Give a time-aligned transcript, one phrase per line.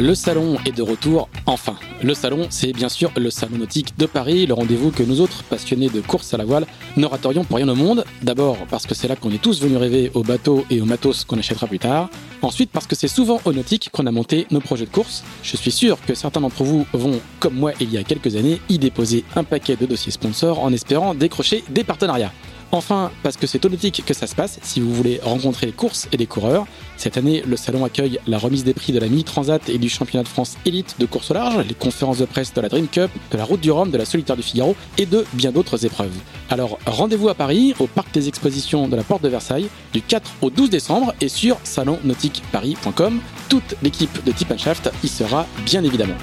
[0.00, 1.76] Le salon est de retour, enfin.
[2.02, 5.44] Le salon, c'est bien sûr le Salon Nautique de Paris, le rendez-vous que nous autres,
[5.44, 8.06] passionnés de course à la voile, n'oratorions pour rien au monde.
[8.22, 11.24] D'abord parce que c'est là qu'on est tous venus rêver aux bateaux et aux matos
[11.24, 12.08] qu'on achètera plus tard.
[12.40, 15.24] Ensuite parce que c'est souvent au nautique qu'on a monté nos projets de course.
[15.42, 18.60] Je suis sûr que certains d'entre vous vont, comme moi il y a quelques années,
[18.70, 22.32] y déposer un paquet de dossiers sponsors en espérant décrocher des partenariats.
[22.74, 25.72] Enfin, parce que c'est au nautique que ça se passe si vous voulez rencontrer les
[25.72, 26.66] courses et les coureurs.
[26.96, 29.90] Cette année, le salon accueille la remise des prix de la Mini Transat et du
[29.90, 32.88] championnat de France élite de course au large, les conférences de presse de la Dream
[32.88, 35.84] Cup, de la Route du Rhum, de la Solitaire du Figaro et de bien d'autres
[35.84, 36.16] épreuves.
[36.48, 40.30] Alors rendez-vous à Paris, au parc des expositions de la Porte de Versailles, du 4
[40.40, 43.20] au 12 décembre et sur salonnautiqueparis.com.
[43.50, 46.16] Toute l'équipe de Tip Shaft y sera bien évidemment.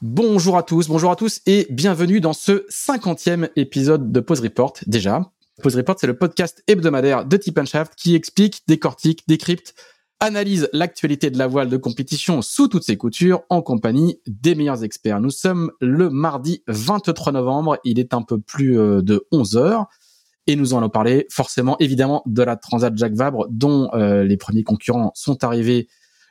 [0.00, 4.74] Bonjour à tous, bonjour à tous et bienvenue dans ce cinquantième épisode de Pause Report
[4.86, 5.32] déjà.
[5.60, 9.74] Pause Report, c'est le podcast hebdomadaire de Tip Shaft qui explique, décortique, décrypte,
[10.20, 14.84] analyse l'actualité de la voile de compétition sous toutes ses coutures en compagnie des meilleurs
[14.84, 15.20] experts.
[15.20, 19.86] Nous sommes le mardi 23 novembre, il est un peu plus euh, de 11 heures
[20.46, 24.62] et nous allons parler forcément évidemment de la Transat Jacques Vabre dont euh, les premiers
[24.62, 25.88] concurrents sont arrivés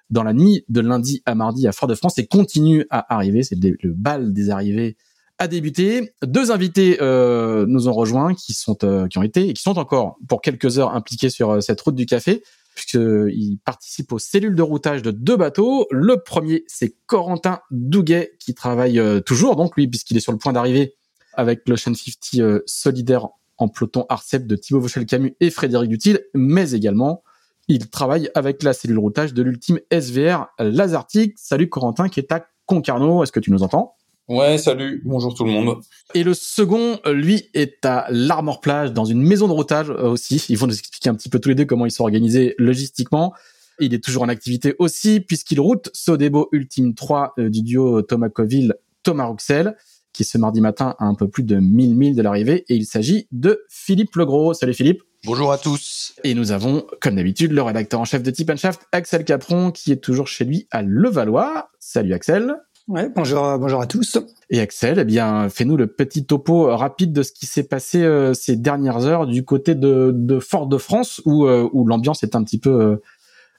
[0.09, 3.43] dans la nuit de lundi à mardi à Fort-de-France et continue à arriver.
[3.43, 4.97] C'est le, bal des arrivées
[5.39, 6.13] a débuté.
[6.23, 9.77] Deux invités euh, nous ont rejoints qui sont euh, qui ont été et qui sont
[9.77, 12.43] encore pour quelques heures impliqués sur euh, cette route du café
[12.73, 15.87] puisqu'ils participent aux cellules de routage de deux bateaux.
[15.89, 20.53] Le premier, c'est Corentin Douguet qui travaille toujours, donc lui, puisqu'il est sur le point
[20.53, 20.93] d'arriver
[21.33, 27.23] avec l'Ocean 50 solidaire en peloton Arcep de Thibaut Vauchel-Camus et Frédéric Dutil, mais également
[27.67, 31.33] il travaille avec la cellule routage de l'ultime SVR Lazartic.
[31.37, 33.23] Salut Corentin qui est à Concarneau.
[33.23, 33.95] Est-ce que tu nous entends?
[34.29, 35.79] Ouais, salut, bonjour tout le monde.
[36.13, 40.45] Et le second, lui, est à l'Armor Plage, dans une maison de routage euh, aussi.
[40.49, 43.33] Ils vont nous expliquer un petit peu tous les deux comment ils sont organisés logistiquement.
[43.79, 48.27] Il est toujours en activité aussi, puisqu'il route Sodebo Ultime 3 euh, du duo Thomas
[48.27, 49.77] Coville, Thomas Rouxel,
[50.11, 52.65] qui ce mardi matin a un peu plus de 1000 milles de l'arrivée.
[52.67, 54.53] Et il s'agit de Philippe Legros.
[54.53, 55.03] Salut Philippe.
[55.25, 56.13] Bonjour à tous.
[56.23, 59.91] Et nous avons, comme d'habitude, le rédacteur en chef de Tip Shaft, Axel Capron, qui
[59.91, 61.69] est toujours chez lui à Levallois.
[61.79, 62.55] Salut Axel.
[62.87, 64.17] Ouais, bonjour, bonjour à tous.
[64.49, 68.33] Et Axel, eh bien, fais-nous le petit topo rapide de ce qui s'est passé euh,
[68.33, 72.99] ces dernières heures du côté de, Fort-de-France, où, euh, où l'ambiance est un petit peu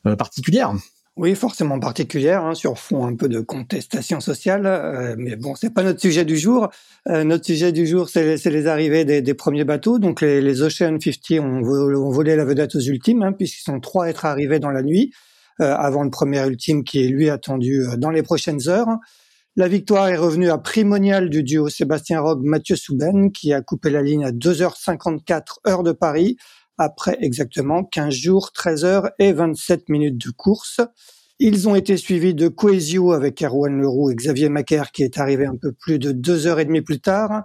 [0.07, 0.73] euh, particulière.
[1.19, 5.75] Oui, forcément particulière, hein, sur fond un peu de contestation sociale, euh, mais bon, c'est
[5.75, 6.69] pas notre sujet du jour.
[7.09, 9.99] Euh, notre sujet du jour, c'est les, arrivées des, premiers bateaux.
[9.99, 13.81] Donc les, les Ocean 50 ont, ont, volé la vedette aux ultimes, hein, puisqu'ils sont
[13.81, 15.13] trois à être arrivés dans la nuit,
[15.61, 18.87] euh, avant le premier ultime qui est lui attendu dans les prochaines heures.
[19.57, 23.91] La victoire est revenue à primonial du duo Sébastien Rogue Mathieu Souben, qui a coupé
[23.91, 26.37] la ligne à 2h54 heure de Paris,
[26.79, 30.81] après exactement 15 jours, 13 heures et 27 minutes de course.
[31.41, 35.47] Ils ont été suivis de Coesio avec Erwan Leroux et Xavier Macaire qui est arrivé
[35.47, 37.45] un peu plus de deux heures et demie plus tard.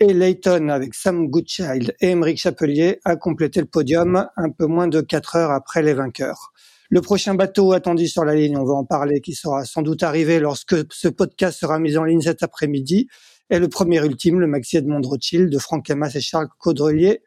[0.00, 4.88] Et Layton avec Sam Goodchild et Emeric Chapelier a complété le podium un peu moins
[4.88, 6.52] de quatre heures après les vainqueurs.
[6.90, 10.02] Le prochain bateau attendu sur la ligne, on va en parler, qui sera sans doute
[10.02, 13.08] arrivé lorsque ce podcast sera mis en ligne cet après-midi,
[13.50, 17.20] est le premier ultime, le Maxi Edmond Rothschild de Franck Hamas et Charles Caudrelier,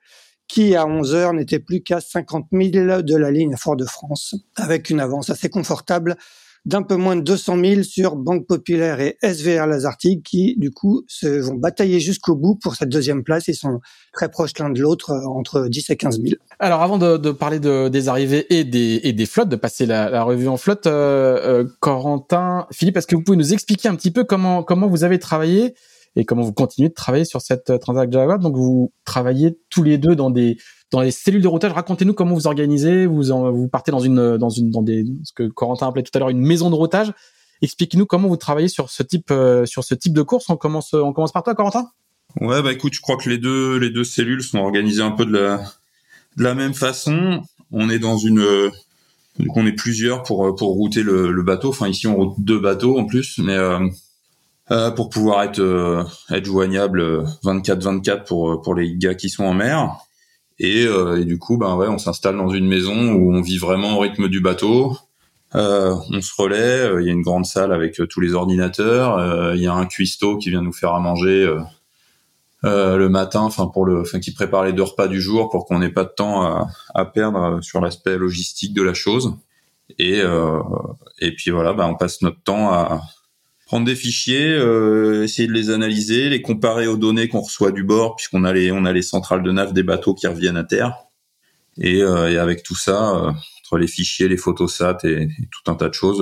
[0.52, 5.00] qui à 11 heures n'était plus qu'à 50 000 de la ligne Fort-de-France, avec une
[5.00, 6.18] avance assez confortable
[6.66, 11.04] d'un peu moins de 200 000 sur Banque Populaire et SVR Lazartigue qui, du coup,
[11.08, 13.48] se vont batailler jusqu'au bout pour cette deuxième place.
[13.48, 13.80] Ils sont
[14.12, 16.36] très proches l'un de l'autre, euh, entre 10 et 15 000.
[16.60, 20.58] Alors, avant de, parler de, des arrivées et des, flottes, de passer la, revue en
[20.58, 24.88] flotte, euh, euh, Corentin, Philippe, est-ce que vous pouvez nous expliquer un petit peu comment
[24.88, 25.76] vous avez travaillé
[26.16, 28.38] et comment vous continuez de travailler sur cette euh, transaction Java.
[28.38, 30.58] Donc vous travaillez tous les deux dans des
[30.92, 31.72] dans les cellules de routage.
[31.72, 33.06] Racontez-nous comment vous organisez.
[33.06, 36.20] Vous vous partez dans une dans une dans des ce que Corentin appelait tout à
[36.20, 37.12] l'heure une maison de routage.
[37.62, 40.50] Expliquez-nous comment vous travaillez sur ce type euh, sur ce type de course.
[40.50, 41.88] On commence on commence par toi, Corentin.
[42.40, 45.26] Ouais, bah écoute, je crois que les deux les deux cellules sont organisées un peu
[45.26, 45.58] de
[46.38, 47.42] la même façon.
[47.72, 48.72] On est dans une
[49.40, 51.70] donc on est plusieurs pour pour router le, bateau.
[51.70, 53.80] Enfin ici on route deux bateaux en plus, mais euh,
[54.72, 59.54] euh, pour pouvoir être euh, être joignable 24/24 pour pour les gars qui sont en
[59.54, 59.96] mer.
[60.64, 63.98] Et, et du coup, ben ouais, on s'installe dans une maison où on vit vraiment
[63.98, 64.96] au rythme du bateau.
[65.56, 69.62] Euh, on se relaie, il y a une grande salle avec tous les ordinateurs, il
[69.62, 71.52] y a un cuistot qui vient nous faire à manger
[72.64, 75.66] euh, le matin, enfin pour le, enfin qui prépare les deux repas du jour pour
[75.66, 79.36] qu'on n'ait pas de temps à, à perdre sur l'aspect logistique de la chose.
[79.98, 80.62] Et euh,
[81.20, 83.02] et puis voilà, bah, on passe notre temps à
[83.72, 87.86] prendre des fichiers, euh, essayer de les analyser, les comparer aux données qu'on reçoit du
[87.86, 90.66] bord, puisqu'on a les on a les centrales de nav des bateaux qui reviennent à
[90.66, 91.06] terre.
[91.78, 95.72] Et, euh, et avec tout ça, euh, entre les fichiers, les photosats et, et, tout
[95.72, 96.22] un tas de choses,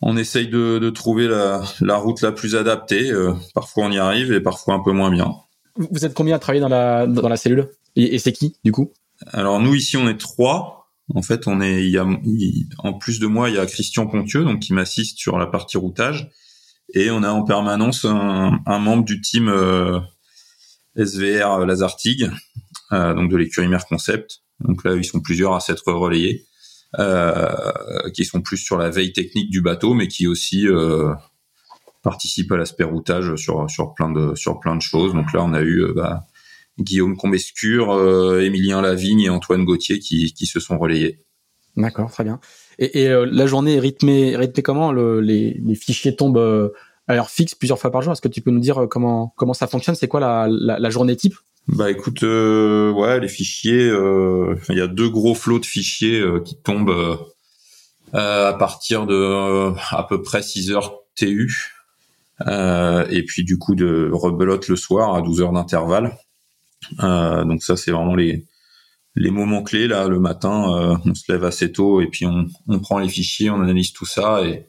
[0.00, 3.12] on essaye de, de trouver la, la, route la plus adaptée.
[3.52, 5.34] parfois on y arrive et parfois un peu moins bien.
[5.76, 7.68] Vous êtes combien à travailler dans la, dans la cellule?
[7.94, 8.90] Et, et c'est qui, du coup?
[9.34, 10.88] Alors, nous, ici, on est trois.
[11.14, 12.06] En fait, on est, il y a,
[12.78, 15.76] en plus de moi, il y a Christian Pontieux, donc qui m'assiste sur la partie
[15.76, 16.30] routage.
[16.94, 19.98] Et on a en permanence un, membre du team euh,
[20.96, 22.30] SVR Lazartig,
[22.92, 24.42] euh, donc de l'écurie Concept.
[24.60, 26.46] Donc là, ils sont plusieurs à s'être relayés,
[27.00, 27.52] euh,
[28.14, 31.12] qui sont plus sur la veille technique du bateau, mais qui aussi euh,
[32.02, 35.14] participe à l'aspect routage sur sur plein de sur plein de choses.
[35.14, 36.26] Donc là, on a eu euh, bah,
[36.78, 41.24] Guillaume Combescure, euh, Émilien Lavigne et Antoine Gauthier qui, qui se sont relayés.
[41.76, 42.40] D'accord, très bien.
[42.78, 44.92] Et, et euh, la journée est rythmée, rythmée comment?
[44.92, 46.70] Le, les, les, fichiers tombent euh,
[47.08, 48.12] à l'heure fixe plusieurs fois par jour.
[48.12, 49.94] Est-ce que tu peux nous dire comment comment ça fonctionne?
[49.94, 51.34] C'est quoi la, la, la, journée type?
[51.66, 57.18] Bah écoute, ouais, les fichiers, il y a deux gros flots de fichiers qui tombent
[58.12, 61.74] à partir de à peu près 6 heures TU.
[62.46, 66.16] Euh, et puis du coup de rebelote le soir à 12 heures d'intervalle.
[67.02, 68.44] Euh, donc ça c'est vraiment les
[69.14, 72.46] les moments clés là le matin euh, on se lève assez tôt et puis on,
[72.68, 74.66] on prend les fichiers on analyse tout ça et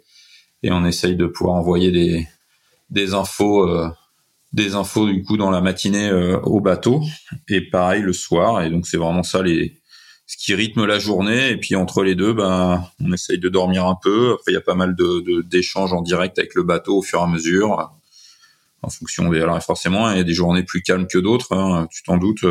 [0.64, 2.28] et on essaye de pouvoir envoyer des
[2.90, 3.90] des infos euh,
[4.54, 7.02] des infos du coup dans la matinée euh, au bateau
[7.50, 9.82] et pareil le soir et donc c'est vraiment ça les
[10.28, 11.52] ce qui rythme la journée.
[11.52, 14.34] Et puis entre les deux, ben, on essaye de dormir un peu.
[14.34, 17.20] Après, il y a pas mal de d'échanges en direct avec le bateau au fur
[17.20, 17.94] et à mesure,
[18.82, 19.42] en fonction des.
[19.42, 21.54] Alors forcément, il y a des journées plus calmes que d'autres.
[21.54, 22.46] Hein, tu t'en doutes.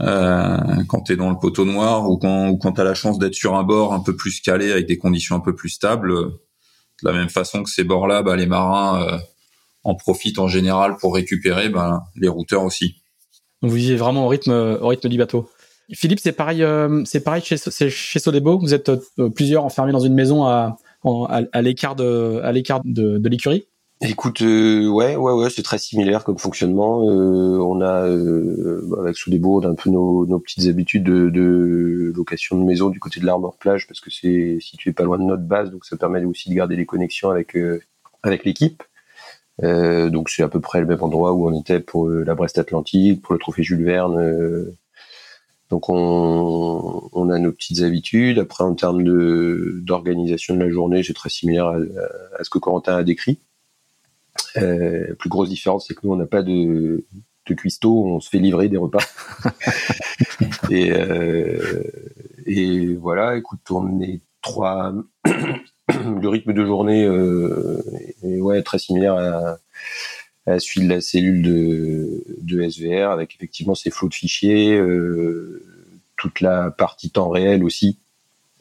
[0.00, 3.18] Quand tu es dans le poteau noir ou quand, ou quand tu as la chance
[3.18, 6.12] d'être sur un bord un peu plus calé avec des conditions un peu plus stables,
[6.12, 6.38] de
[7.02, 9.18] la même façon que ces bords-là, ben, les marins euh,
[9.84, 12.96] en profitent en général pour récupérer, ben, les routeurs aussi.
[13.62, 15.48] vous vivez vraiment au rythme, au rythme du bateau
[15.92, 18.58] Philippe, c'est pareil, euh, c'est pareil chez, chez Sodebo.
[18.58, 22.42] Vous êtes euh, plusieurs enfermés dans une maison à, à, à l'écart de,
[22.84, 23.66] de, de l'écurie?
[24.00, 27.02] Écoute, euh, ouais, ouais, ouais, c'est très similaire comme fonctionnement.
[27.10, 31.30] Euh, on a euh, avec Sodebo, on a un peu nos, nos petites habitudes de,
[31.30, 35.18] de, location de maison du côté de l'Armor Plage parce que c'est situé pas loin
[35.18, 37.56] de notre base, donc ça permet aussi de garder les connexions avec
[38.22, 38.84] avec l'équipe.
[39.62, 43.22] donc c'est à peu près le même endroit où on était pour la Brest Atlantique,
[43.22, 44.76] pour le Trophée Jules Verne
[45.70, 48.38] donc on, on, a nos petites habitudes.
[48.38, 51.76] Après, en termes de d'organisation de la journée, c'est très similaire à,
[52.38, 53.38] à, ce que Corentin a décrit.
[54.56, 57.04] Euh, la plus grosse différence, c'est que nous, on n'a pas de,
[57.46, 59.04] de cuistot, on se fait livrer des repas.
[60.70, 61.82] et, euh,
[62.46, 64.92] et voilà, écoute, on est trois.
[65.24, 67.82] le rythme de journée euh,
[68.22, 69.58] est ouais, très similaire à,
[70.46, 75.62] à celui de la cellule de, de SVR avec effectivement ces flots de fichiers, euh,
[76.16, 77.98] toute la partie temps réel aussi,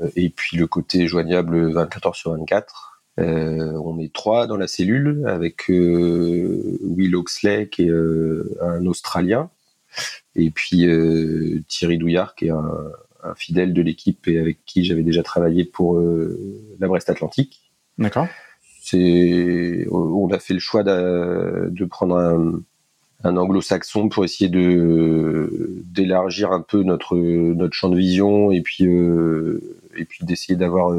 [0.02, 2.97] euh, et puis le côté joignable 24 heures sur 24.
[3.20, 8.86] Euh, on est trois dans la cellule avec euh, Will Oxley qui est euh, un
[8.86, 9.50] Australien
[10.36, 10.88] et puis
[11.68, 12.92] Thierry Douillard qui est un,
[13.24, 16.00] un fidèle de l'équipe et avec qui j'avais déjà travaillé pour
[16.80, 17.72] la Brest Atlantique.
[17.98, 18.28] D'accord
[18.82, 22.62] c'est on a fait le choix de, de prendre un,
[23.24, 28.84] un anglo-saxon pour essayer de d'élargir un peu notre notre champ de vision et puis
[28.84, 30.94] et puis d'essayer d'avoir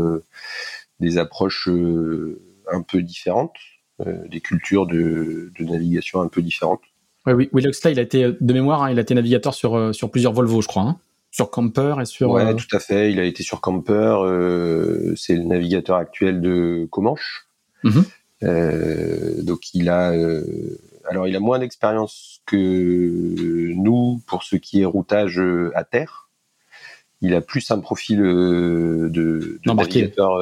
[1.00, 2.40] des approches euh,
[2.70, 3.56] un peu différentes,
[4.00, 6.82] euh, des cultures de, de, navigation un peu différentes.
[7.26, 9.76] Ouais, oui, Will Oxley, il a été de mémoire, hein, il a été navigateur sur
[9.76, 10.82] euh, sur plusieurs Volvo, je crois.
[10.82, 10.96] Hein
[11.30, 12.30] sur Camper et sur.
[12.30, 13.12] Ouais, tout à fait.
[13.12, 14.16] Il a été sur Camper.
[15.14, 17.46] c'est le navigateur actuel de Comanche.
[17.84, 18.00] Mmh.
[18.44, 20.78] Euh, donc il a, euh,
[21.08, 26.27] alors il a moins d'expérience que nous pour ce qui est routage euh, à terre.
[27.20, 30.38] Il a plus un profil de, de navigateur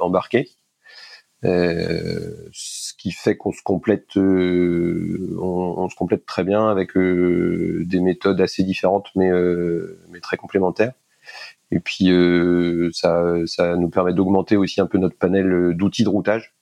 [0.00, 0.50] embarqué.
[1.42, 4.20] ce qui fait qu'on se complète, on,
[5.40, 9.30] on, se complète très bien avec des méthodes assez différentes, mais
[10.10, 10.92] mais très complémentaires.
[11.70, 12.10] Et puis
[12.92, 16.52] ça, ça nous permet d'augmenter aussi un peu notre panel d'outils de routage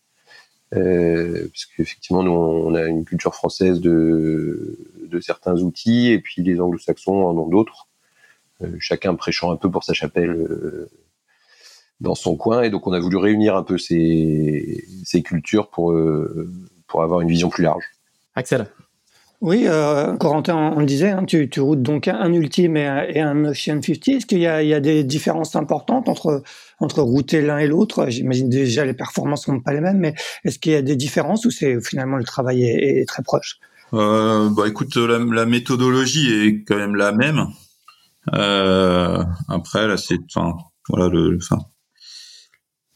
[0.74, 6.42] euh, parce qu'effectivement, nous, on a une culture française de, de certains outils, et puis
[6.42, 7.87] les anglo-saxons en ont d'autres, euh,
[8.80, 10.90] chacun prêchant un peu pour sa chapelle euh,
[12.00, 15.92] dans son coin, et donc on a voulu réunir un peu ces, ces cultures pour,
[15.92, 16.50] euh,
[16.86, 17.84] pour avoir une vision plus large.
[18.34, 18.68] Axel
[19.40, 23.04] oui, euh, Corentin, on le disait, hein, tu, tu, routes donc un Ultime et un,
[23.04, 24.08] et un Ocean 50.
[24.08, 26.42] Est-ce qu'il y a, il y a des différences importantes entre,
[26.80, 28.06] entre router l'un et l'autre?
[28.08, 31.44] J'imagine déjà les performances sont pas les mêmes, mais est-ce qu'il y a des différences
[31.46, 33.60] ou c'est finalement le travail est, est très proche?
[33.94, 37.46] Euh, Bah écoute, la, la, méthodologie est quand même la même.
[38.34, 40.56] Euh, après, là, c'est, enfin,
[40.88, 41.58] voilà, le, enfin,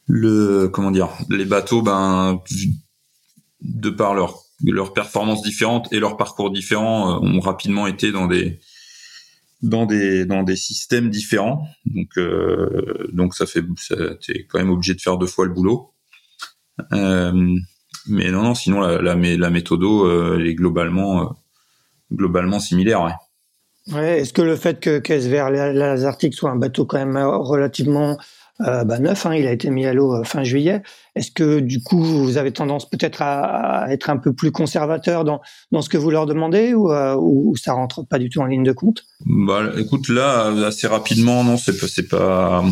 [0.07, 2.43] le, comment dire, les bateaux, ben,
[3.61, 8.27] de par leur leurs performances différentes et leurs parcours différents euh, ont rapidement été dans
[8.27, 8.61] des
[9.63, 11.67] dans des dans des systèmes différents.
[11.87, 13.63] Donc euh, donc ça fait
[14.21, 15.93] t'es quand même obligé de faire deux fois le boulot.
[16.93, 17.57] Euh,
[18.09, 21.27] mais non non sinon la la, la méthodo euh, est globalement euh,
[22.13, 23.03] globalement similaire.
[23.03, 23.13] Ouais.
[23.97, 28.17] Est-ce que le fait que KSVR Lazartic soit un bateau quand même relativement
[28.61, 30.83] euh, bah, neuf, hein, il a été mis à l'eau euh, fin juillet.
[31.17, 35.41] Est-ce que du coup vous avez tendance peut-être à, être un peu plus conservateur dans,
[35.73, 38.45] dans ce que vous leur demandez ou, euh, ou ça rentre pas du tout en
[38.45, 39.05] ligne de compte?
[39.25, 42.63] Bah écoute là assez rapidement non c'est pas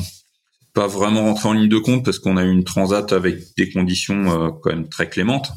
[0.75, 3.71] pas vraiment rentré en ligne de compte parce qu'on a eu une transat avec des
[3.71, 5.53] conditions euh, quand même très clémentes.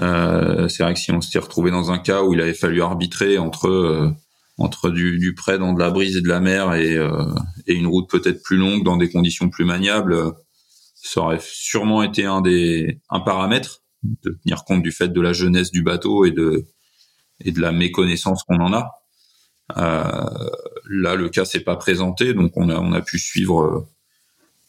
[0.00, 2.82] Euh, c'est vrai que si on s'était retrouvé dans un cas où il avait fallu
[2.82, 4.10] arbitrer entre euh,
[4.62, 7.34] entre du, du près dans de la brise et de la mer et, euh,
[7.66, 10.16] et une route peut-être plus longue dans des conditions plus maniables,
[10.94, 15.32] ça aurait sûrement été un des un paramètre de tenir compte du fait de la
[15.32, 16.64] jeunesse du bateau et de
[17.40, 18.90] et de la méconnaissance qu'on en a.
[19.78, 20.50] Euh,
[20.88, 23.88] là, le cas s'est pas présenté, donc on a on a pu suivre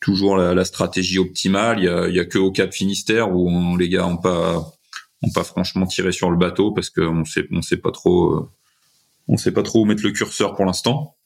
[0.02, 1.80] toujours la, la stratégie optimale.
[1.80, 4.18] Il y a, il y a que au Cap Finistère où on, les gars ont
[4.18, 4.74] pas
[5.22, 8.50] ont pas franchement tiré sur le bateau parce qu'on sait on sait pas trop
[9.28, 11.18] on sait pas trop où mettre le curseur pour l'instant.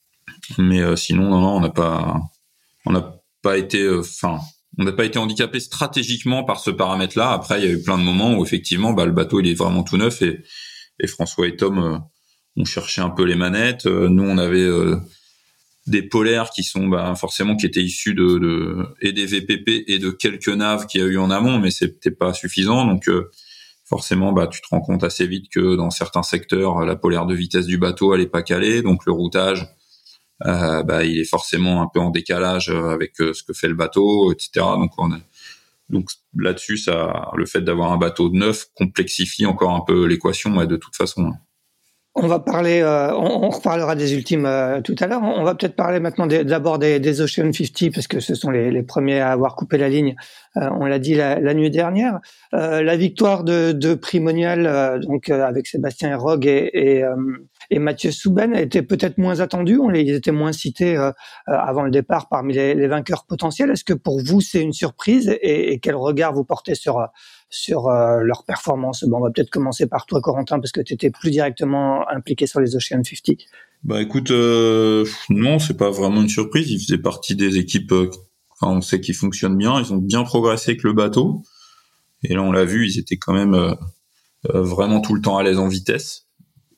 [0.58, 2.20] Mais euh, sinon, non, non, on n'a pas,
[2.86, 4.38] on n'a pas été, enfin, euh,
[4.78, 7.32] on n'a pas été handicapé stratégiquement par ce paramètre-là.
[7.32, 9.54] Après, il y a eu plein de moments où effectivement, bah, le bateau il est
[9.54, 10.44] vraiment tout neuf et,
[11.06, 11.98] François et Tom euh,
[12.56, 13.86] ont cherché un peu les manettes.
[13.86, 14.68] nous, on avait
[15.86, 20.00] des polaires qui sont bah, forcément qui étaient issus de, de, et des VPP et
[20.00, 22.84] de quelques naves qu'il y a eu en amont, mais c'était pas suffisant.
[22.84, 23.08] Donc
[23.88, 27.34] forcément, bah, tu te rends compte assez vite que dans certains secteurs, la polaire de
[27.34, 29.66] vitesse du bateau, elle est pas calée, donc le routage,
[30.46, 33.74] euh, bah, il est forcément un peu en décalage avec euh, ce que fait le
[33.74, 34.50] bateau, etc.
[34.54, 35.18] Donc, on a,
[35.88, 40.66] donc là-dessus, ça, le fait d'avoir un bateau neuf complexifie encore un peu l'équation, ouais,
[40.66, 41.32] de toute façon.
[42.20, 45.22] On va parler, euh, on, on, reparlera des ultimes euh, tout à l'heure.
[45.22, 48.72] On, va peut-être parler maintenant d'abord des, des, Ocean 50 parce que ce sont les,
[48.72, 50.16] les premiers à avoir coupé la ligne.
[50.56, 52.20] Euh, on l'a dit la, la, nuit dernière.
[52.54, 57.04] Euh, la victoire de, de Primonial, euh, donc avec Sébastien Rogue et, et,
[57.70, 59.78] et Mathieu Souben, était peut-être moins attendue.
[59.78, 60.96] On les, ils étaient moins cités
[61.46, 63.70] avant le départ parmi les, les vainqueurs potentiels.
[63.70, 67.06] Est-ce que pour vous c'est une surprise et, et, quel regard vous portez sur
[67.50, 69.04] sur euh, leur performance.
[69.04, 72.46] Bon, on va peut-être commencer par toi, Corentin, parce que tu étais plus directement impliqué
[72.46, 73.36] sur les Ocean 50.
[73.84, 76.70] Bah écoute, euh, non, c'est pas vraiment une surprise.
[76.70, 78.10] Ils faisaient partie des équipes, euh,
[78.60, 81.42] on sait qu'ils fonctionnent bien, ils ont bien progressé avec le bateau.
[82.24, 83.74] Et là, on l'a vu, ils étaient quand même euh,
[84.50, 86.26] euh vraiment tout le temps à l'aise en vitesse.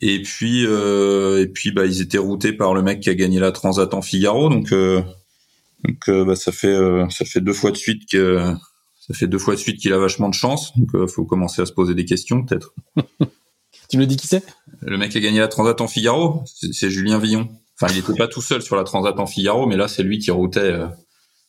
[0.02, 3.38] Et puis, euh, et puis, bah, ils étaient routés par le mec qui a gagné
[3.40, 6.76] la Transat en Figaro, donc, donc, bah, ça fait,
[7.10, 8.54] ça fait deux fois de suite que
[9.00, 11.60] ça fait deux fois de suite qu'il a vachement de chance, donc euh, faut commencer
[11.60, 12.74] à se poser des questions peut-être.
[13.88, 14.44] tu me dis qui c'est?
[14.82, 17.48] Le mec qui a gagné la Transat en Figaro, c'est Julien Villon.
[17.80, 20.18] Enfin, il était pas tout seul sur la Transat en Figaro, mais là c'est lui
[20.18, 20.86] qui routait euh,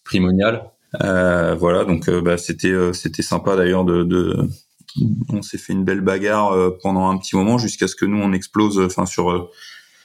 [0.04, 0.72] Primonial.
[1.02, 4.50] Euh, voilà, donc euh, bah, c'était euh, c'était sympa d'ailleurs de, de,
[5.30, 8.34] on s'est fait une belle bagarre pendant un petit moment jusqu'à ce que nous on
[8.34, 9.50] explose, enfin sur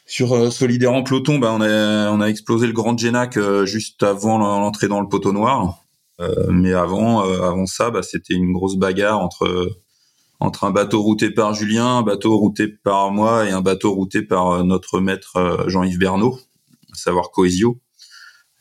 [0.07, 4.38] sur Solidaire en peloton, bah, on a on a explosé le Grand Genac juste avant
[4.38, 5.83] l'entrée dans le poteau noir.
[6.20, 9.70] Euh, mais avant, euh, avant ça, bah, c'était une grosse bagarre entre
[10.38, 14.20] entre un bateau routé par Julien, un bateau routé par moi et un bateau routé
[14.23, 16.38] par euh, notre maître Jean-Yves Bernot,
[16.92, 17.80] à savoir Coesio.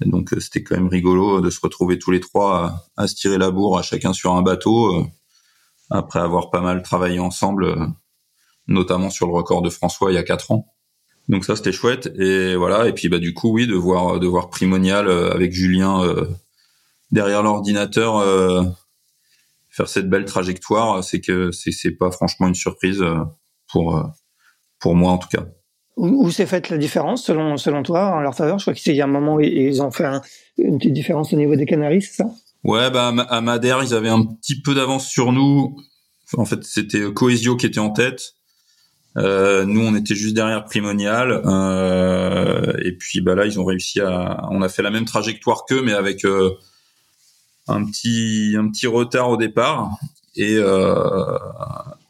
[0.02, 3.16] Et donc c'était quand même rigolo de se retrouver tous les trois à, à, se
[3.16, 5.06] tirer la bourre à chacun sur un bateau
[5.90, 7.76] après avoir pas mal travaillé ensemble,
[8.68, 10.74] notamment sur le record de François il y a quatre ans.
[11.30, 14.28] Donc ça c'était chouette et voilà et puis bah du coup oui de voir de
[14.28, 16.04] voir Primonial avec Julien
[17.16, 18.62] derrière l'ordinateur euh,
[19.70, 23.24] faire cette belle trajectoire, c'est que c'est pas franchement une surprise euh,
[23.72, 24.04] pour euh,
[24.80, 25.46] pour moi en tout cas.
[25.98, 28.60] Où, s'est faite la différence selon selon toi en leur faveur?
[28.60, 30.22] Je crois qu'il y a un moment où ils ont fait un,
[30.58, 32.26] une petite différence au niveau des Canaries, c'est ça?
[32.66, 35.78] Ouais, bah à Madère, ils avaient un petit peu d'avance sur nous.
[36.36, 38.34] En fait, c'était Coesio qui était en tête.
[39.18, 41.42] Euh, nous, on était juste derrière Primonial.
[41.46, 44.42] Euh, et puis, bah là, ils ont réussi à.
[44.52, 46.52] On a fait la même trajectoire qu'eux, mais avec euh,
[47.68, 49.92] un petit un petit retard au départ.
[50.36, 51.38] Et euh,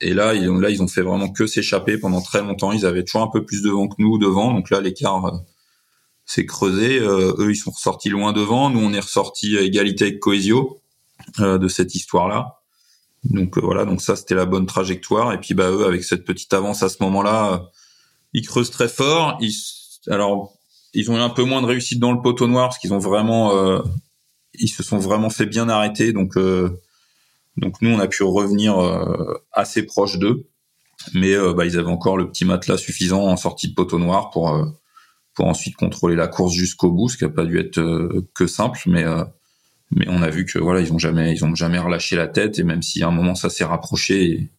[0.01, 2.71] et là, ils, là, ils ont fait vraiment que s'échapper pendant très longtemps.
[2.71, 4.53] Ils avaient toujours un peu plus de vent que nous devant.
[4.53, 5.37] Donc là, l'écart euh,
[6.25, 6.99] s'est creusé.
[6.99, 8.69] Euh, eux, ils sont ressortis loin devant.
[8.69, 10.81] Nous, on est ressortis à égalité avec Coesio
[11.39, 12.59] de cette histoire-là.
[13.29, 15.33] Donc euh, voilà, donc ça c'était la bonne trajectoire.
[15.33, 17.57] Et puis bah eux avec cette petite avance à ce moment-là, euh,
[18.33, 19.37] ils creusent très fort.
[19.41, 19.53] Ils,
[20.09, 20.53] alors
[20.93, 22.99] ils ont eu un peu moins de réussite dans le poteau noir parce qu'ils ont
[22.99, 23.79] vraiment, euh,
[24.59, 26.13] ils se sont vraiment fait bien arrêter.
[26.13, 26.37] Donc
[27.57, 28.75] donc nous on a pu revenir
[29.51, 30.47] assez proche d'eux,
[31.13, 34.55] mais bah, ils avaient encore le petit matelas suffisant en sortie de poteau noir pour
[35.33, 38.79] pour ensuite contrôler la course jusqu'au bout, ce qui a pas dû être que simple,
[38.87, 39.05] mais
[39.91, 42.59] mais on a vu que voilà, ils ont jamais, ils ont jamais relâché la tête
[42.59, 44.49] et même si à un moment ça s'est rapproché,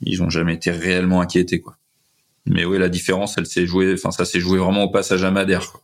[0.00, 1.76] ils ont jamais été réellement inquiétés quoi.
[2.46, 5.30] Mais oui, la différence, elle s'est jouée, enfin ça s'est joué vraiment au passage à
[5.30, 5.80] Madère.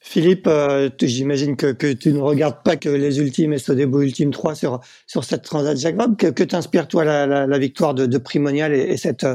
[0.00, 4.54] Philippe, euh, j'imagine que, tu ne regardes pas que les ultimes et Sodebo Ultime 3
[4.54, 6.16] sur, sur cette Transat Jacques Vabre.
[6.16, 9.26] Que, que t'inspire toi la, la, victoire de, Primonial et, et, cette,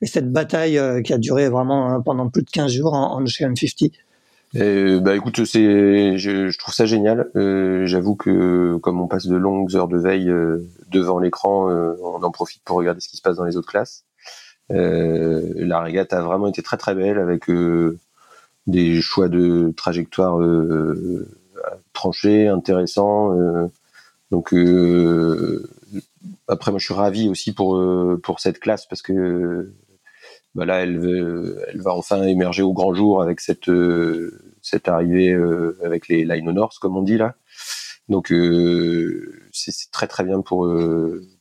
[0.00, 3.20] et cette bataille euh, qui a duré vraiment hein, pendant plus de 15 jours en,
[3.22, 3.90] Ocean 50
[4.56, 7.30] euh, bah écoute, c'est, je, trouve ça génial.
[7.36, 11.94] Euh, J'avoue que comme on passe de longues heures de veille euh, devant l'écran, euh,
[12.02, 14.04] on en profite pour regarder ce qui se passe dans les autres classes.
[14.70, 17.48] Euh, la régate a vraiment été très très belle avec
[18.66, 20.38] des choix de trajectoire
[21.92, 23.34] tranchés, intéressants.
[24.30, 24.54] donc
[26.48, 27.80] après, moi je suis ravi aussi pour
[28.22, 29.72] pour cette classe parce que
[30.54, 31.00] bah là, elle,
[31.68, 36.24] elle va enfin émerger au grand jour avec cette euh, cette arrivée euh, avec les
[36.24, 37.36] line honors, comme on dit là.
[38.08, 40.68] Donc euh, c'est très très bien pour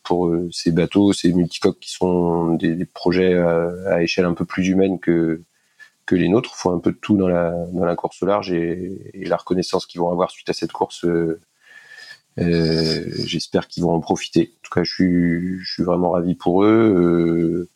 [0.03, 4.45] pour ces bateaux, ces multicoques qui sont des, des projets à, à, échelle un peu
[4.45, 5.41] plus humaine que
[6.15, 6.55] les nôtres.
[6.55, 10.31] Faut un peu de tout dans la course large et, la reconnaissance qu'ils vont avoir
[10.31, 11.05] suite à cette course.
[11.05, 11.39] Euh,
[13.25, 14.53] J'espère qu'ils vont en profiter.
[14.55, 17.67] En tout cas, je suis, vraiment ravi pour eux.
[17.67, 17.69] Euh,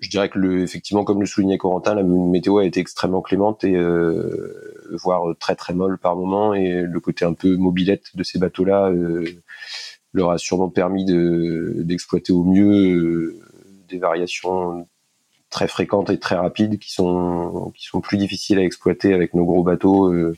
[0.00, 3.74] je dirais que effectivement, comme le soulignait Corentin, la météo a été extrêmement clémente et
[3.74, 8.38] euh, voire très très molle par moment et le côté un peu mobilette de ces
[8.38, 9.24] bateaux-là euh,
[10.12, 13.40] leur a sûrement permis de, d'exploiter au mieux euh,
[13.88, 14.86] des variations
[15.50, 19.44] très fréquentes et très rapides qui sont qui sont plus difficiles à exploiter avec nos
[19.44, 20.36] gros bateaux euh,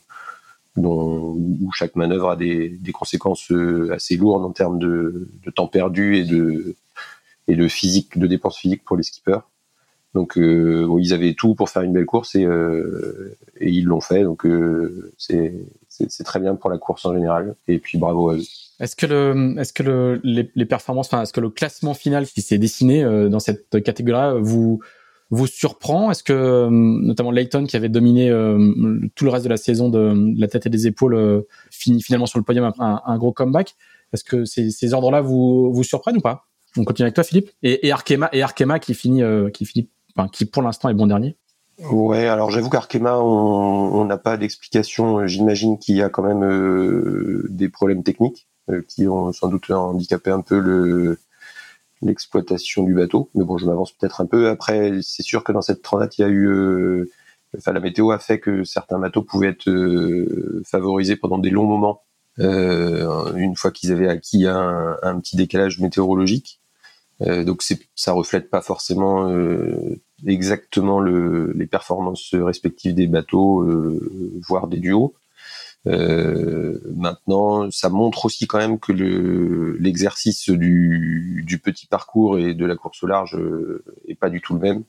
[0.76, 5.50] dont où chaque manœuvre a des, des conséquences euh, assez lourdes en termes de, de
[5.50, 6.76] temps perdu et de
[7.48, 9.40] et de physique, de dépenses physiques pour les skippers.
[10.14, 13.84] Donc euh, bon, ils avaient tout pour faire une belle course et, euh, et ils
[13.84, 14.22] l'ont fait.
[14.22, 15.54] Donc euh, c'est
[16.08, 17.56] c'est très bien pour la course en général.
[17.66, 18.42] Et puis bravo à eux.
[18.80, 23.40] Est-ce que le les, performances, est-ce que le classement final qui s'est dessiné euh, dans
[23.40, 24.80] cette catégorie-là vous
[25.46, 26.10] surprend?
[26.10, 29.88] Est-ce que euh, notamment Layton qui avait dominé euh, tout le reste de la saison
[29.88, 33.74] de, la tête et des épaules finit finalement sur le podium après un, gros comeback?
[34.12, 36.46] Est-ce que ces, ordres-là vous surprennent ou pas?
[36.76, 37.50] On continue avec toi, Philippe.
[37.62, 39.88] Et, Arkema, et Arkema qui finit, qui
[40.32, 41.36] qui pour l'instant est bon dernier.
[41.78, 45.26] Ouais, alors j'avoue qu'Arkema, on n'a pas d'explication.
[45.28, 49.70] J'imagine qu'il y a quand même euh, des problèmes techniques euh, qui ont sans doute
[49.70, 51.18] handicapé un peu le
[52.02, 53.30] l'exploitation du bateau.
[53.34, 54.48] Mais bon, je m'avance peut-être un peu.
[54.48, 57.10] Après, c'est sûr que dans cette transat, il y a eu, euh,
[57.56, 61.66] enfin, la météo a fait que certains bateaux pouvaient être euh, favorisés pendant des longs
[61.66, 62.02] moments.
[62.38, 66.60] une fois qu'ils avaient acquis un, un, petit décalage météorologique.
[67.20, 67.62] donc
[67.96, 69.28] ça reflète pas forcément
[70.26, 75.14] exactement le, les performances respectives des bateaux, euh, voire des duos.
[75.86, 78.92] Euh, maintenant, ça montre aussi quand même que
[79.80, 84.40] l'exercice du, du, petit parcours et de la course au large euh, est pas du
[84.40, 84.84] tout le même.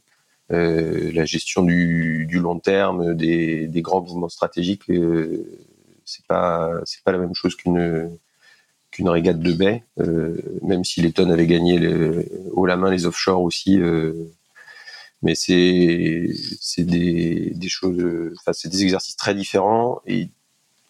[0.51, 5.45] Euh, la gestion du, du, long terme, des, des grands mouvements stratégiques, euh,
[6.05, 8.17] c'est pas c'est pas la même chose qu'une
[8.91, 9.83] qu'une régate de baie.
[10.63, 13.79] Même si les tonnes avaient gagné le, haut la main les offshore aussi,
[15.21, 16.29] mais c'est
[16.61, 18.03] c'est des, des choses
[18.37, 20.29] enfin c'est des exercices très différents et,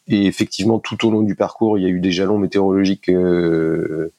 [0.07, 4.11] et effectivement tout au long du parcours il y a eu des jalons météorologiques euh,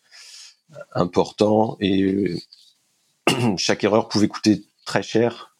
[0.95, 2.37] importants et euh,
[3.57, 5.55] chaque erreur pouvait coûter très cher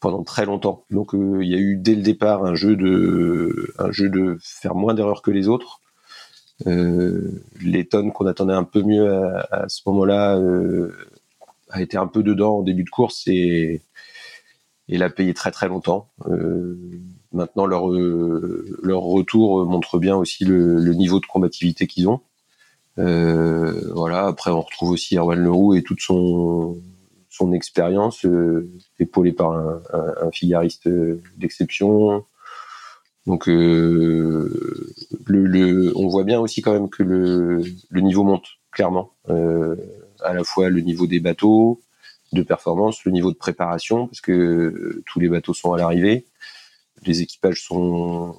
[0.00, 0.84] pendant très longtemps.
[0.90, 4.36] Donc euh, il y a eu dès le départ un jeu de un jeu de
[4.40, 5.80] faire moins d'erreurs que les autres.
[6.66, 10.92] Euh, les tonnes qu'on attendait un peu mieux à, à ce moment-là euh,
[11.72, 13.82] a été un peu dedans au début de course et,
[14.88, 16.10] et l'a payé très très longtemps.
[16.26, 16.78] Euh,
[17.32, 22.20] maintenant, leur, euh, leur retour montre bien aussi le, niveau de combativité qu'ils ont.
[22.96, 24.26] voilà.
[24.26, 26.78] Après, on retrouve aussi Erwan Leroux et toute son
[27.30, 28.26] son expérience,
[29.00, 30.86] épaulé par un, figariste
[31.38, 32.26] d'exception.
[33.26, 34.50] Donc, le,
[35.26, 39.12] le, on voit bien aussi quand même que le niveau monte clairement.
[40.24, 41.80] À la fois le niveau des bateaux,
[42.32, 46.26] de performance, le niveau de préparation, parce que euh, tous les bateaux sont à l'arrivée,
[47.04, 48.34] les équipages sont,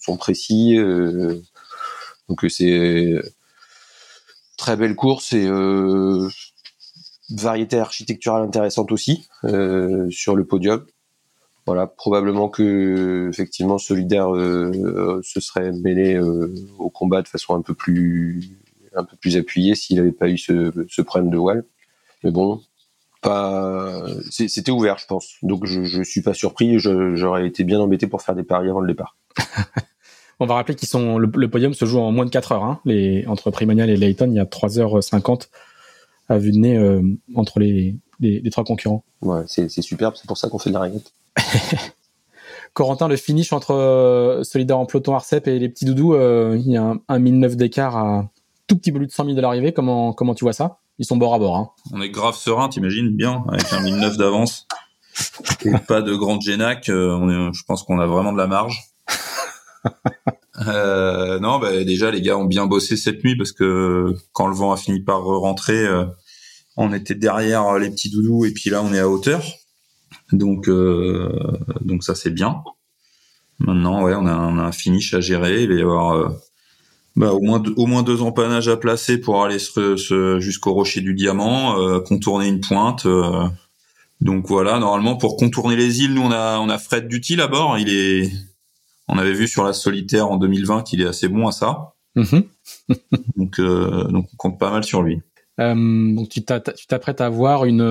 [0.00, 0.78] sont précis.
[0.78, 1.40] Euh,
[2.28, 3.14] donc euh, c'est
[4.56, 5.48] très belle course et
[7.30, 9.26] variété architecturale intéressante aussi
[10.10, 10.84] sur le podium.
[11.64, 14.28] Voilà, probablement que effectivement Solidaire
[15.22, 16.18] se serait mêlé
[16.78, 18.58] au combat de façon un peu plus
[18.94, 21.64] un peu plus appuyée s'il n'avait pas eu ce, ce problème de wall.
[22.24, 22.60] Mais bon,
[23.22, 25.36] pas, c'était ouvert, je pense.
[25.42, 26.78] Donc je, je suis pas surpris.
[26.78, 29.16] J'aurais été bien embêté pour faire des paris avant le départ.
[30.40, 32.64] On va rappeler qu'ils sont le, podium se joue en moins de 4 heures.
[32.64, 32.80] Hein.
[32.84, 35.48] Les entre Primonial et Layton, il y a 3h50
[36.28, 37.00] à vue de nez euh,
[37.36, 39.04] entre les, les, trois concurrents.
[39.20, 40.14] Ouais, c'est superbe.
[40.16, 41.12] C'est pour ça qu'on fait de la régate.
[42.74, 46.72] Corentin, le finish entre euh, Solidaire en peloton Arcep et les petits doudous, euh, il
[46.72, 48.30] y a un, un 1009 d'écart à
[48.72, 49.72] tout petit peu de 100 000 de l'arrivée.
[49.72, 50.78] Comment comment tu vois ça?
[50.98, 51.56] Ils sont bord à bord.
[51.56, 51.70] Hein.
[51.92, 54.66] On est grave serein, t'imagines bien, avec un 1009 d'avance
[55.64, 56.88] et pas de grande génac.
[56.88, 58.80] Euh, on est, je pense qu'on a vraiment de la marge.
[60.66, 64.54] euh, non, bah, déjà les gars ont bien bossé cette nuit parce que quand le
[64.54, 66.06] vent a fini par rentrer, euh,
[66.76, 69.42] on était derrière les petits doudous et puis là on est à hauteur.
[70.32, 70.70] Donc
[71.82, 72.62] donc ça c'est bien.
[73.58, 75.64] Maintenant ouais on a, on a, un finish à gérer.
[75.64, 76.32] Il va y avoir
[77.14, 81.00] bah, au moins deux, au moins deux empannages à placer pour aller se, jusqu'au rocher
[81.02, 83.04] du diamant, euh, contourner une pointe.
[83.04, 83.46] Euh.
[84.20, 87.48] donc voilà, normalement pour contourner les îles, nous on a on a Fred Duty à
[87.48, 87.78] bord.
[87.78, 88.30] Il est,
[89.08, 91.92] on avait vu sur la solitaire en 2020 qu'il est assez bon à ça.
[92.16, 92.44] Mm-hmm.
[93.36, 95.20] donc euh, donc on compte pas mal sur lui.
[95.58, 97.82] donc tu t'apprêtes à avoir une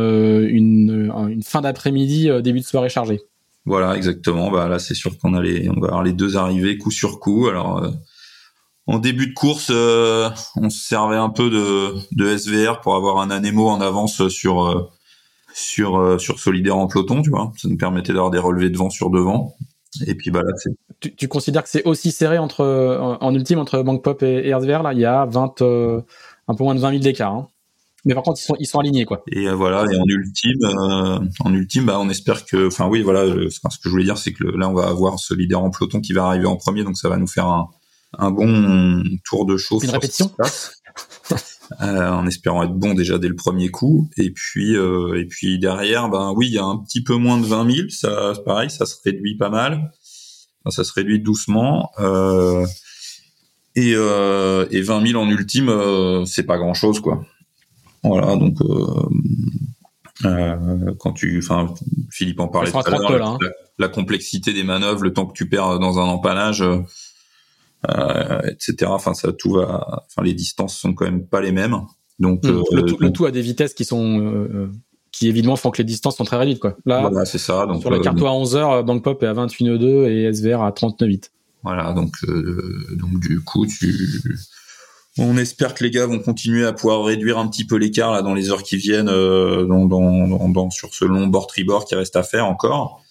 [0.49, 3.21] une, une fin d'après-midi début de soirée chargée.
[3.65, 4.49] Voilà exactement.
[4.49, 7.19] Bah là c'est sûr qu'on a les on va avoir les deux arrivées coup sur
[7.19, 7.47] coup.
[7.47, 7.87] Alors
[8.87, 13.19] en début de course, euh, on se servait un peu de, de, SVR pour avoir
[13.19, 14.89] un anémo en avance sur euh,
[15.53, 17.51] sur euh, sur Solidaire en peloton, tu vois.
[17.57, 19.55] Ça nous permettait d'avoir des relevés de vent sur devant.
[20.07, 20.51] Et puis bah là.
[20.99, 22.63] Tu, tu considères que c'est aussi serré entre
[23.19, 25.61] en, ultime entre Bank Pop et, et SVR là, il y a 20
[26.47, 27.33] un peu moins de 20 000 d'écart.
[27.33, 27.47] Hein.
[28.05, 29.23] Mais par contre, ils sont ils sont alignés quoi.
[29.31, 30.59] Et voilà, et en ultime,
[31.39, 34.33] en ultime, bah on espère que, enfin oui, voilà, ce que je voulais dire, c'est
[34.33, 37.09] que là on va avoir Solidaire en peloton qui va arriver en premier, donc ça
[37.09, 37.69] va nous faire un
[38.17, 39.83] un bon tour de chauffe.
[39.83, 40.31] Une répétition.
[41.79, 44.09] Euh, en espérant être bon déjà dès le premier coup.
[44.17, 47.39] Et puis, euh, et puis derrière, ben oui, il y a un petit peu moins
[47.39, 47.87] de 20 000.
[47.89, 49.93] Ça, pareil, ça se réduit pas mal.
[50.69, 51.89] ça se réduit doucement.
[51.99, 52.65] Euh,
[53.75, 57.23] et, euh, et 20 000 en ultime, euh, c'est pas grand chose, quoi.
[58.03, 58.57] Voilà, donc
[60.25, 61.73] euh, quand tu, enfin,
[62.09, 63.37] Philippe en parlait tout à l'heure, hein.
[63.77, 66.63] la, complexité des manœuvres, le temps que tu perds dans un empannage
[67.87, 68.75] etc.
[68.85, 70.03] Enfin, ça tout va.
[70.07, 71.77] Enfin, les distances sont quand même pas les mêmes.
[72.19, 74.71] Donc, euh, le, tout, a des vitesses qui sont euh,
[75.11, 76.77] qui évidemment font que les distances sont très réduites quoi.
[76.85, 77.65] Là, c'est ça.
[77.65, 80.69] Donc, sur la carte à 11 heures, Bank Pop est à 21,2 et SVR à
[80.71, 81.31] 39,8.
[81.63, 82.13] Voilà, donc
[82.97, 83.95] donc du coup, tu
[85.17, 88.21] on espère que les gars vont continuer à pouvoir réduire un petit peu l'écart là
[88.21, 92.15] dans les heures qui viennent dans, dans, dans, sur ce long bord tribord qui reste
[92.15, 93.03] à faire encore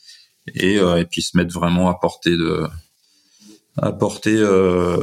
[0.55, 2.67] et, et puis se mettre vraiment à portée de
[3.77, 4.99] apporter euh,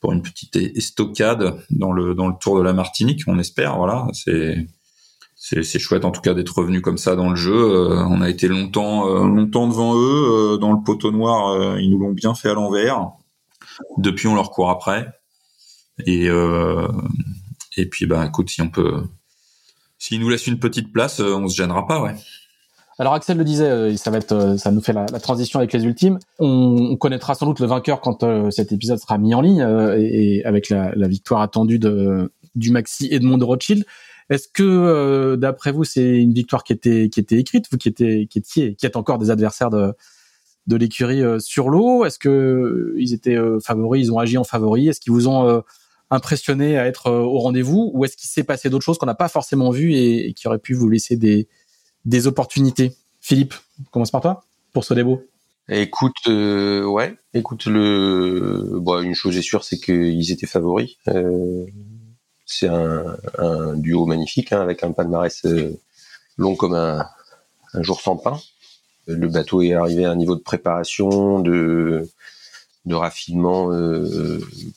[0.00, 3.76] pour une petite estocade dans le dans le Tour de la Martinique, on espère.
[3.76, 4.66] Voilà, c'est
[5.36, 7.54] c'est chouette en tout cas d'être revenu comme ça dans le jeu.
[7.54, 11.78] Euh, on a été longtemps euh, longtemps devant eux dans le poteau noir.
[11.78, 13.10] ils nous l'ont bien fait à l'envers.
[13.96, 15.08] Depuis, on leur court après.
[16.06, 16.28] Et
[17.76, 19.02] et puis bah écoute, si on peut,
[19.98, 22.14] s'ils nous laissent une petite place, on se gênera pas, ouais.
[23.00, 25.72] Alors Axel le disait, euh, ça va être, euh, ça nous fait la, transition avec
[25.72, 26.18] les ultimes.
[26.38, 30.44] On, connaîtra sans doute le vainqueur quand euh, cet épisode sera mis en ligne et,
[30.44, 33.86] avec la, victoire attendue de, du Maxi Edmond de Rothschild.
[34.28, 38.74] Est-ce que, d'après vous, c'est une victoire qui était qui était écrite, vous qui étiez
[38.74, 39.94] qui êtes encore des adversaires de
[40.66, 42.04] de l'écurie sur l'eau?
[42.04, 45.62] Est-ce que ils étaient favoris, ils ont agi en favoris Est-ce qu'ils vous ont
[46.10, 47.90] impressionné à être au rendez-vous?
[47.94, 50.58] Ou est-ce qu'il s'est passé d'autres choses qu'on n'a pas forcément vues et qui auraient
[50.58, 51.48] pu vous laisser des
[52.04, 52.94] des opportunités.
[53.20, 53.54] Philippe,
[53.90, 55.22] commence par toi pour ce débo.
[55.68, 58.78] Écoute, euh, ouais, écoute le.
[58.80, 60.96] Bon, une chose est sûre, c'est qu'ils étaient favoris.
[61.08, 61.64] Euh,
[62.44, 65.78] c'est un, duo magnifique hein, avec un palmarès euh,
[66.36, 67.06] long comme un,
[67.74, 68.40] jour sans pain.
[69.06, 72.08] Le bateau est arrivé à un niveau de préparation, de,
[72.90, 73.70] raffinement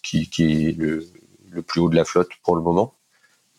[0.03, 2.93] qui, est le plus haut de la flotte pour le moment.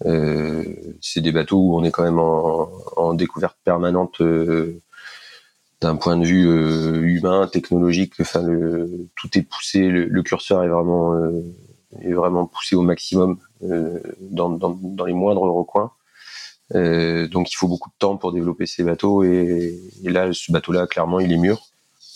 [0.05, 0.65] Euh,
[1.01, 4.81] c'est des bateaux où on est quand même en, découverte permanente euh,
[5.81, 8.15] d'un point de vue euh, humain, technologique.
[8.21, 11.15] Enfin, le, tout est poussé, le, curseur est vraiment
[12.01, 15.93] est vraiment poussé au maximum dans, les moindres recoins.
[16.73, 21.21] donc, il faut beaucoup de temps pour développer ces bateaux et, là, ce bateau-là, clairement,
[21.21, 21.63] il est mûr,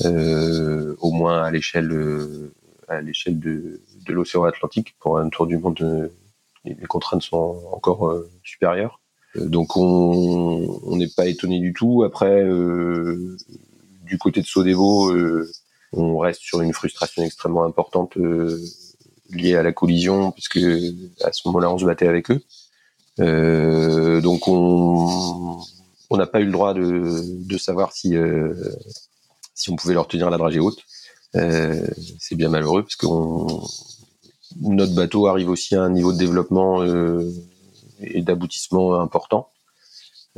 [0.05, 1.90] au moins à l'échelle
[2.88, 6.11] à de l'océan Atlantique pour un tour du monde
[6.78, 9.00] les contraintes sont encore euh, supérieures.
[9.37, 12.04] Euh, donc on n'est pas étonné du tout.
[12.04, 13.37] Après, euh,
[14.04, 15.12] du côté de Sodevo,
[15.92, 18.16] on reste sur une frustration extrêmement importante
[19.31, 20.59] liée à la collision, puisque
[21.22, 22.40] à ce moment-là, on se battait avec eux.
[24.22, 28.16] donc on n'a pas eu le droit de, savoir si
[29.68, 30.83] on pouvait leur tenir la dragée haute.
[31.35, 32.96] c'est bien malheureux parce
[34.61, 37.31] notre bateau arrive aussi à un niveau de développement euh,
[38.01, 39.49] et d'aboutissement important,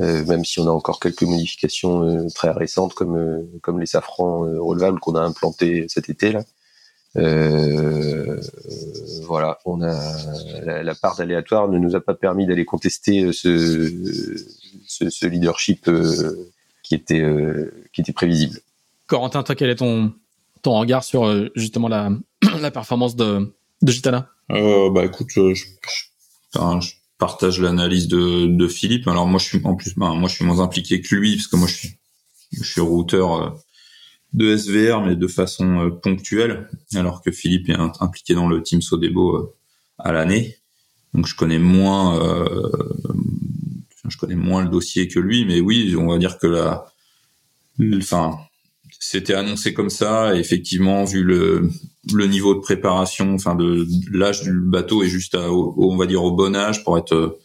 [0.01, 4.41] euh, même si on a encore quelques modifications euh, très récentes comme comme les safrans
[4.41, 6.43] relevables qu'on a implantés cet été là.
[9.27, 15.91] voilà, on a la, part d'aléatoire ne nous a pas permis d'aller contester ce, leadership
[16.83, 17.25] qui était
[17.93, 18.59] qui était prévisible.
[19.07, 20.13] Corentin, toi, quel est ton
[20.63, 22.11] ton regard sur justement la
[22.61, 23.51] la performance de
[23.83, 25.65] de Gitana euh, Bah écoute, euh, je,
[26.55, 29.07] je, partage l'analyse de, de, Philippe.
[29.09, 31.49] Alors moi je suis en plus, ben, moi je suis moins impliqué que lui parce
[31.49, 31.99] que moi je suis,
[32.53, 33.51] je suis routeur euh,
[34.33, 38.81] de SVR mais de façon euh, ponctuelle, alors que Philippe est impliqué dans le team
[38.81, 39.55] Sodebo
[39.99, 40.57] à l'année.
[41.13, 42.71] Donc je connais moins, euh,
[44.09, 46.87] je connais moins le dossier que lui, mais oui, on va dire que la,
[47.97, 48.39] enfin
[49.01, 50.37] c'était annoncé comme ça.
[50.37, 51.71] Et effectivement, vu le,
[52.13, 56.23] le niveau de préparation, enfin de, l'âge du bateau est juste à, on va dire
[56.23, 57.39] au bon âge pour être euh,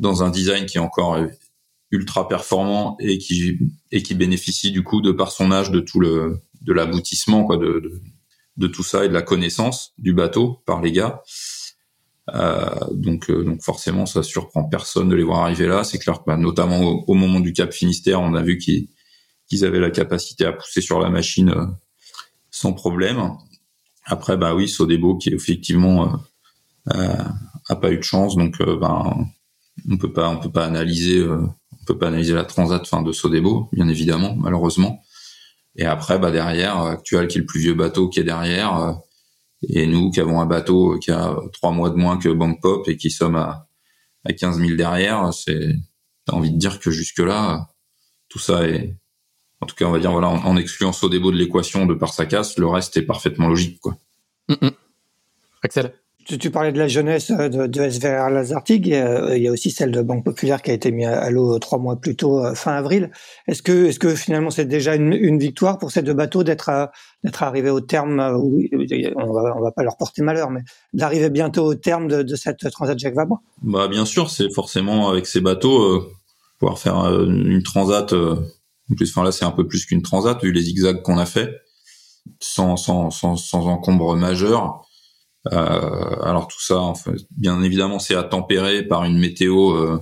[0.00, 1.16] dans un design qui est encore
[1.92, 3.58] ultra performant et qui
[3.92, 7.56] et qui bénéficie du coup de par son âge de tout le de l'aboutissement quoi
[7.56, 8.02] de,
[8.56, 11.22] de, tout ça et de la connaissance du bateau par les gars.
[12.34, 15.84] Euh, donc euh, donc forcément ça surprend personne de les voir arriver là.
[15.84, 18.88] C'est clair que bah, notamment au, au, moment du Cap Finistère, on a vu qu'ils
[19.48, 21.66] qu'ils avaient la capacité à pousser sur la machine euh,
[22.50, 23.32] sans problème.
[24.04, 27.24] Après, bah oui, Sodebo qui effectivement euh, euh,
[27.68, 29.26] a pas eu de chance, donc ben
[29.90, 33.12] on peut pas on peut pas analyser on peut pas analyser la transat fin de
[33.12, 35.02] Sodebo, bien évidemment, malheureusement.
[35.76, 38.98] Et après, bah derrière, Actual qui est le plus vieux bateau qui est derrière,
[39.68, 42.86] et nous qui avons un bateau qui a trois mois de moins que Bank Pop
[42.88, 43.66] et qui sommes à,
[44.24, 45.74] à 15 000 derrière, c'est
[46.26, 47.68] t'as envie de dire que jusque là,
[48.28, 48.96] tout ça est
[49.60, 52.26] en tout cas, on va dire, voilà, en, excluant Sodebo de l'équation de par sa
[52.26, 53.96] casse, le reste est parfaitement logique, quoi.
[54.48, 54.70] Mm, mm.
[55.62, 55.94] Axel?
[56.26, 58.86] Tu, parlais de la jeunesse de, de SVR Lazartig.
[58.86, 61.78] Il y a aussi celle de Banque Populaire qui a été mise à l'eau trois
[61.78, 63.10] mois plus tôt, euh, fin avril.
[63.46, 66.90] Est-ce que, est-ce que finalement c'est déjà une, victoire pour ces deux bateaux d'être
[67.24, 68.70] d'être arrivés au terme euh, Oui,
[69.16, 70.62] on va on va pas leur porter malheur, mais
[70.94, 73.42] d'arriver bientôt au terme de, cette transat Jacques Vabre?
[73.62, 76.10] Bah bien sûr, c'est forcément avec ces bateaux euh,
[76.58, 78.14] pouvoir faire une transat
[78.90, 81.26] en plus, enfin là, c'est un peu plus qu'une transat vu les zigzags qu'on a
[81.26, 81.62] fait,
[82.40, 84.82] sans sans sans, encombre majeur.
[85.52, 86.92] Euh, alors tout ça,
[87.36, 89.98] bien évidemment, c'est à tempérer par une météo euh,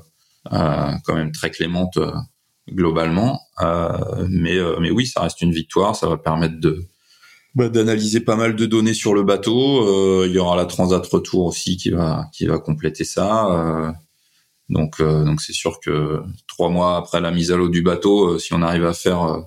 [0.52, 1.98] euh, quand même très clémente
[2.68, 3.40] globalement.
[4.28, 5.94] Mais mais oui, ça reste une victoire.
[5.94, 6.84] Ça va permettre de
[7.54, 10.24] bah, d'analyser pas mal de données sur le bateau.
[10.26, 13.94] il y aura la transat retour aussi qui va qui va compléter ça.
[14.68, 18.34] Donc, euh, donc c'est sûr que trois mois après la mise à l'eau du bateau,
[18.34, 19.40] euh, si on arrive à faire euh,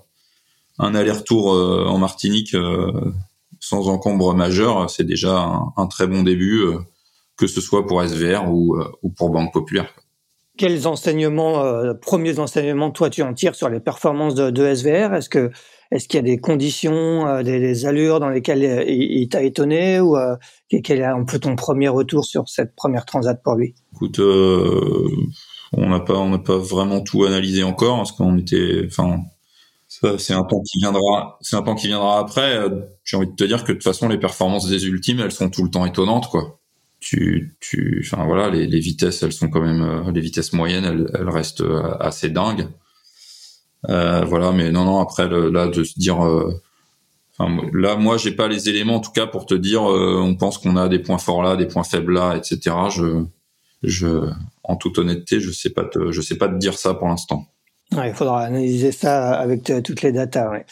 [0.77, 2.53] un aller-retour en Martinique
[3.61, 6.65] sans encombre majeur, c'est déjà un, très bon début,
[7.37, 9.87] que ce soit pour SVR ou, ou pour Banque Populaire.
[10.57, 11.63] Quels enseignements,
[12.01, 15.49] premiers enseignements, toi tu en tires sur les performances de, de SVR Est-ce que
[15.95, 20.17] est-ce qu'il y a des conditions, des, allures dans lesquelles il, t'a étonné ou
[20.69, 23.75] quel est un peu ton premier retour sur cette première transat pour lui?
[23.93, 25.07] Écoute, euh,
[25.71, 29.19] on n'a pas, on n'a pas vraiment tout analysé encore parce qu'on était, enfin,
[29.87, 32.59] c'est un temps qui viendra, c'est un temps qui viendra après.
[33.05, 35.49] J'ai envie de te dire que de toute façon, les performances des ultimes, elles sont
[35.49, 36.59] tout le temps étonnantes, quoi.
[36.99, 41.11] Tu, tu, enfin voilà, les, vitesses, elles sont quand même, euh, les vitesses moyennes, elles,
[41.13, 42.67] elles restent euh, assez dingues.
[43.89, 46.53] Euh, voilà, mais non, non, après là, de se dire, euh,
[47.73, 50.77] là, moi, j'ai pas les éléments, en tout cas, pour te dire, on pense qu'on
[50.77, 52.75] a des points forts là, des points faibles là, etc.
[52.89, 53.23] Je,
[53.83, 54.29] je,
[54.63, 57.45] en toute honnêteté, je sais pas je sais pas te dire ça pour l'instant.
[57.91, 60.63] il faudra analyser ça avec toutes les datas.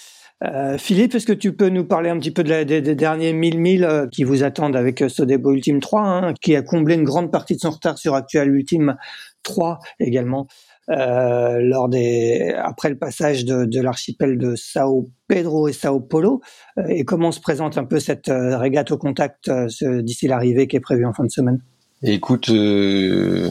[0.43, 3.59] Euh, Philippe, est-ce que tu peux nous parler un petit peu de des, derniers 1000
[3.59, 7.05] milles euh, qui vous attendent avec euh, Sodebo Ultime 3, hein, qui a comblé une
[7.05, 8.97] grande partie de son retard sur Actual Ultime
[9.43, 10.47] 3 également,
[10.87, 16.41] lors des après le passage de, l'archipel de Sao Pedro et Sao Paulo,
[16.89, 21.05] et comment se présente un peu cette régate au contact d'ici l'arrivée qui est prévue
[21.05, 21.59] en fin de semaine?
[22.01, 23.49] Écoute, je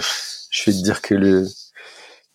[0.67, 1.47] vais te dire que le,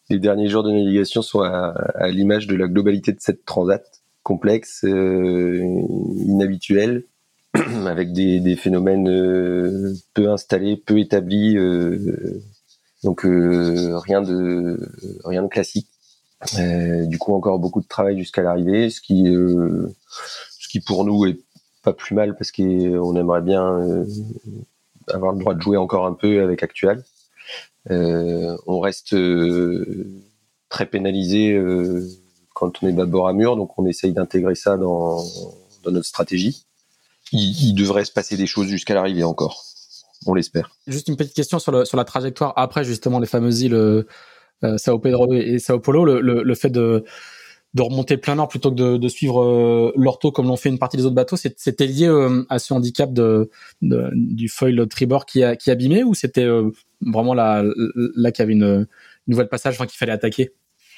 [0.10, 1.74] les derniers jours de navigation sont à,
[2.10, 3.84] l'image de la globalité de cette transat
[4.24, 5.62] complexe, euh,
[6.26, 7.06] inhabituel,
[7.86, 12.42] avec des, phénomènes euh, peu installés, peu établis, euh,
[13.04, 14.80] donc rien de
[15.26, 15.90] rien de classique.
[16.58, 21.40] du coup, encore beaucoup de travail jusqu'à l'arrivée, ce qui ce qui pour nous est
[21.84, 24.06] pas plus mal parce qu'on aimerait bien
[25.08, 27.04] avoir le droit de jouer encore un peu avec Actual.
[27.90, 29.16] on reste
[30.70, 31.58] très pénalisé
[32.58, 35.24] quand on est d'abord à mur, donc on essaye d'intégrer ça dans,
[35.86, 36.66] notre stratégie.
[37.32, 39.64] Il, devrait se passer des choses jusqu'à l'arrivée encore.
[40.26, 40.72] On l'espère.
[40.88, 44.04] Juste une petite question sur, sur la trajectoire après justement les fameuses îles euh,
[44.78, 47.04] Sao Pedro et Sao Paulo, le, fait de,
[47.74, 50.98] de remonter plein nord plutôt que de, suivre euh, l'ortho comme l'ont fait une partie
[50.98, 53.50] des autres bateaux, c'était lié euh, à ce handicap de,
[53.82, 56.48] du foil tribord qui, a, qui abîmait ou c'était
[57.02, 57.64] vraiment là,
[58.16, 58.88] là qu'il y avait une, une
[59.28, 60.54] nouvelle passage, enfin qu'il fallait attaquer?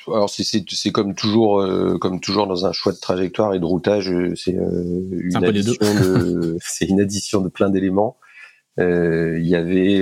[0.08, 4.10] Alors c'est comme toujours euh, comme toujours dans un choix de trajectoire et de routage,
[4.12, 8.18] euh, c'est euh, une addition de c'est une addition de plein d'éléments.
[8.80, 10.02] Il y avait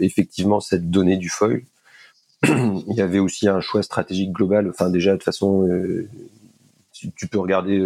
[0.00, 1.62] effectivement cette donnée du foil.
[2.44, 4.68] Il y avait aussi un choix stratégique global.
[4.68, 5.68] Enfin déjà de façon,
[6.92, 7.80] tu, peux regarder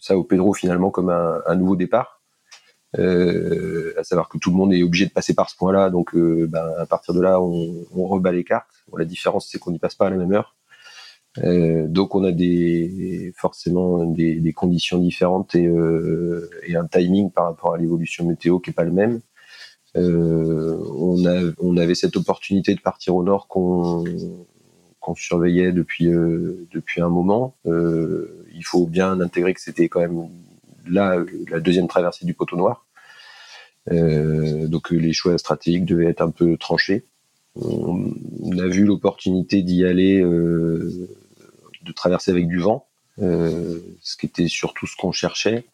[0.00, 2.22] ça au Pedro finalement comme un, nouveau départ.
[2.96, 6.72] à savoir que tout le monde est obligé de passer par ce point-là, donc ben,
[6.78, 8.70] à partir de là, on, rebat les cartes.
[8.96, 10.54] La différence, c'est qu'on n'y passe pas à la même heure.
[11.42, 12.32] Euh, donc on a
[13.36, 18.70] forcément des, conditions différentes et, euh, et, un timing par rapport à l'évolution météo qui
[18.70, 19.20] est pas le même.
[19.96, 20.76] Euh,
[21.58, 24.04] on, avait cette opportunité de partir au nord qu'on
[25.14, 27.56] surveillait depuis euh, depuis un moment.
[27.66, 30.28] Euh, il faut bien intégrer que c'était quand même
[30.86, 31.16] là
[31.48, 32.86] la deuxième traversée du poteau noir.
[33.90, 37.04] donc les choix stratégiques devaient être un peu tranchés.
[37.56, 38.12] On,
[38.58, 42.86] a vu l'opportunité d'y aller de traverser avec du vent,
[43.18, 45.66] ce qui était surtout ce qu'on cherchait.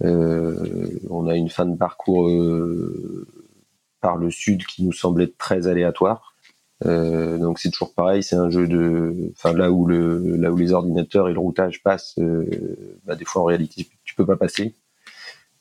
[0.00, 2.28] On a une fin de parcours
[4.00, 6.34] par le sud qui nous semblait très aléatoire.
[6.84, 10.72] donc c'est toujours pareil, c'est un jeu de, enfin là où le, là où les
[10.72, 12.18] ordinateurs et le routage passent,
[13.04, 14.74] bah, des fois en réalité tu peux pas passer.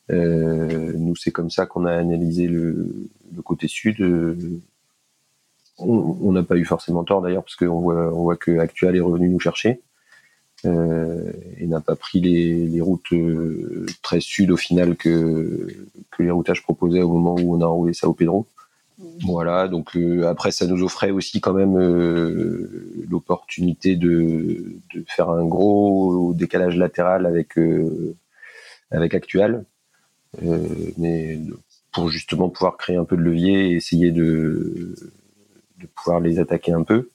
[0.10, 3.10] nous c'est comme ça qu'on a analysé le,
[3.44, 3.98] côté sud.
[5.80, 9.02] On n'a pas eu forcément tort d'ailleurs parce qu'on voit, on voit que Actual est
[9.02, 9.89] revenu nous chercher euh,
[10.66, 15.68] et n'a pas pris les, les routes euh, très sud au final que,
[16.12, 18.48] que les routages proposés au moment où on a enroulé ça au Pedro.
[19.26, 25.30] Voilà, donc euh, après ça nous offrait aussi quand même euh, l'opportunité de, de, faire
[25.30, 27.58] un gros décalage latéral avec
[28.92, 29.64] avec Actual,
[30.98, 31.40] mais
[31.94, 34.96] pour justement pouvoir créer un peu de levier et essayer de
[35.80, 37.10] de pouvoir les attaquer un peu.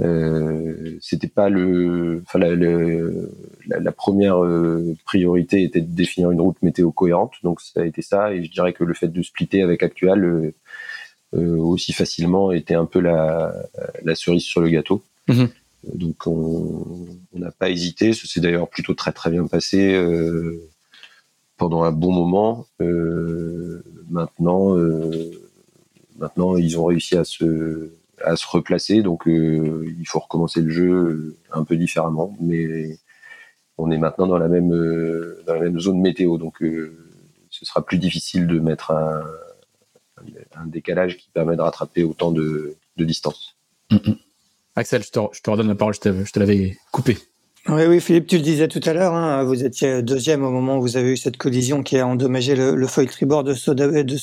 [0.00, 6.40] Euh, c'était pas le, enfin la, la, la, première euh, priorité était de définir une
[6.40, 8.32] route météo cohérente, donc ça a été ça.
[8.32, 10.52] Et je dirais que le fait de splitter avec Actual
[11.34, 13.52] euh, aussi facilement était un peu la,
[14.02, 15.02] la cerise sur le gâteau.
[15.28, 15.48] Mhm.
[15.94, 18.12] Donc on n'a pas hésité.
[18.12, 19.98] Ça s'est d'ailleurs plutôt très très bien passé
[21.56, 22.66] pendant un bon moment.
[24.10, 24.76] maintenant
[26.20, 27.92] Maintenant, ils ont réussi à se,
[28.24, 32.36] à se replacer, donc euh, il faut recommencer le jeu euh, un peu différemment.
[32.40, 32.98] Mais
[33.78, 36.62] on est maintenant dans la même, euh, dans la même zone météo, donc
[37.50, 39.22] ce sera plus difficile de mettre un,
[40.56, 43.56] un, décalage qui permet de rattraper autant de, de distance.
[43.90, 44.16] Mm, mm.
[44.76, 47.18] Axel, je te, je te redonne la parole, je te, l'avais coupé.
[47.68, 50.78] Oui, oui, Philippe, tu le disais tout à l'heure, hein, vous étiez deuxième au moment
[50.78, 53.52] où vous avez eu cette collision qui a endommagé le, le foil tribord de,
[54.02, 54.16] de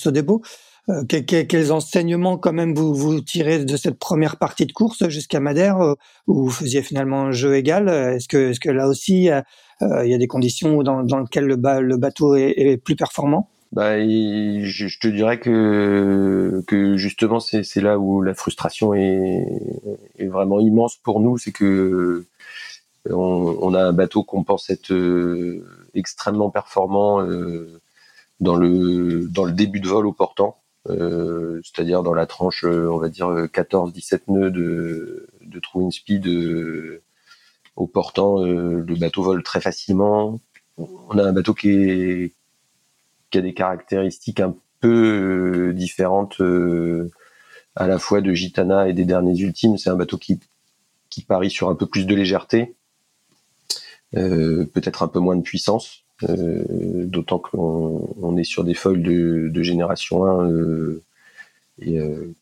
[0.90, 5.82] Euh, quels enseignements quand même vous, tirez de cette première partie de course jusqu'à Madère
[5.82, 5.96] euh,
[6.28, 7.90] où vous faisiez finalement un jeu égal?
[7.90, 9.42] Est-ce que, là aussi euh,
[9.82, 13.50] il y a des conditions dans, lesquelles le, bateau est, plus performant?
[13.74, 16.64] Bah, je, te dirais que,
[16.96, 19.46] justement c'est, là où la frustration est,
[20.20, 22.26] vraiment immense pour nous, c'est que
[23.10, 24.94] on, a un bateau qu'on pense être
[25.94, 27.22] extrêmement performant
[28.40, 30.58] dans le dans le début de vol au portant
[31.64, 37.02] c'est-à-dire dans la tranche, euh, on va dire 14-17 nœuds de, de true speed euh,
[37.76, 40.40] au portant, le bateau vole très facilement.
[40.78, 42.34] On a un bateau qui,
[43.34, 46.42] a des caractéristiques un peu différentes
[47.76, 49.78] à la fois de Gitana et des derniers ultimes.
[49.78, 50.40] C'est un bateau qui
[51.28, 52.76] parie sur un peu plus de légèreté,
[54.12, 56.07] peut-être un peu moins de puissance.
[56.24, 61.04] Euh, d'autant qu'on est sur des foils de, génération 1 euh,
[61.80, 62.34] et euh,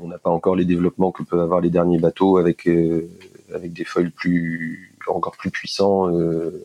[0.00, 2.66] on n'a pas encore les développements que peuvent avoir les derniers bateaux avec
[3.52, 6.10] avec des foils plus encore plus puissants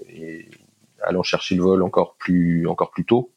[0.09, 0.47] et
[1.01, 3.29] allant chercher le vol encore plus encore plus tôt.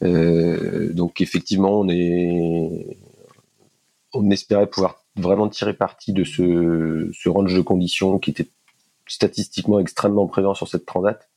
[0.00, 1.88] donc effectivement, on
[4.12, 8.48] on espérait pouvoir vraiment tirer parti de ce, ce range de conditions qui était
[9.08, 11.28] statistiquement extrêmement présent sur cette transat.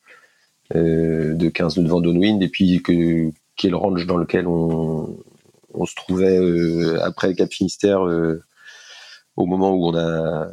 [0.74, 3.32] Euh, de 15 nœuds de vent downwind et puis que
[3.76, 5.16] range dans lequel on,
[5.76, 8.41] on se trouvait euh, après le Cap Finistère euh,
[9.36, 10.47] au moment où on a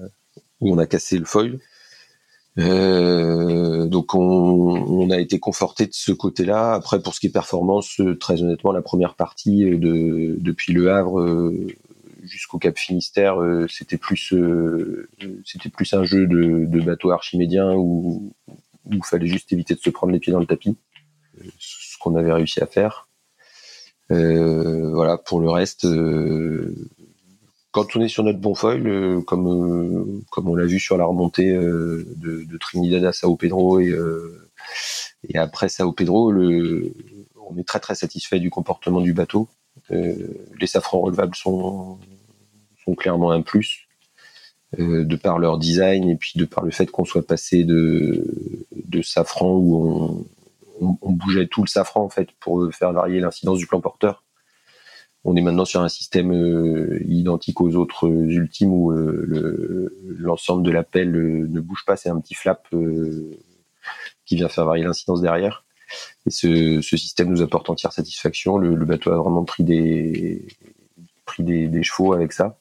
[0.61, 1.59] où on a cassé le foil.
[2.59, 6.75] Euh, donc on, on, a été conforté de ce côté-là.
[6.75, 11.53] Après pour ce qui est performance, très honnêtement, la première partie de depuis le Havre
[12.23, 13.37] jusqu'au Cap Finistère,
[13.71, 14.35] c'était plus
[15.47, 18.35] c'était plus un jeu de, de bateau archimédien où
[18.87, 20.77] où il fallait juste éviter de se prendre les pieds dans le tapis,
[21.59, 23.09] ce qu'on avait réussi à faire.
[24.11, 26.75] Euh, voilà, pour le reste, euh,
[27.71, 31.05] quand on est sur notre bon foil, euh, comme comme on l'a vu sur la
[31.05, 33.95] remontée de, Trinidad à Sao Pedro et
[35.35, 39.49] après Sao Pedro, on est très très satisfait du comportement du bateau.
[39.91, 41.99] les safrans relevables sont
[42.85, 43.89] sont clairement un plus.
[44.79, 48.25] Euh, de par leur design et puis de par le fait qu'on soit passé de,
[48.73, 50.25] de safran où
[50.81, 54.25] on, bougeait tout le safran en fait pour faire varier l'incidence du plan porteur.
[55.25, 60.71] On est maintenant sur un système euh, identique aux autres ultimes où euh, l'ensemble de
[60.71, 62.67] la pelle ne bouge pas, c'est un petit flap
[64.25, 65.67] qui vient faire varier l'incidence derrière.
[66.27, 68.57] Et ce, système nous apporte entière satisfaction.
[68.57, 70.47] Le, bateau a vraiment pris des,
[71.27, 72.57] pris des chevaux avec ça.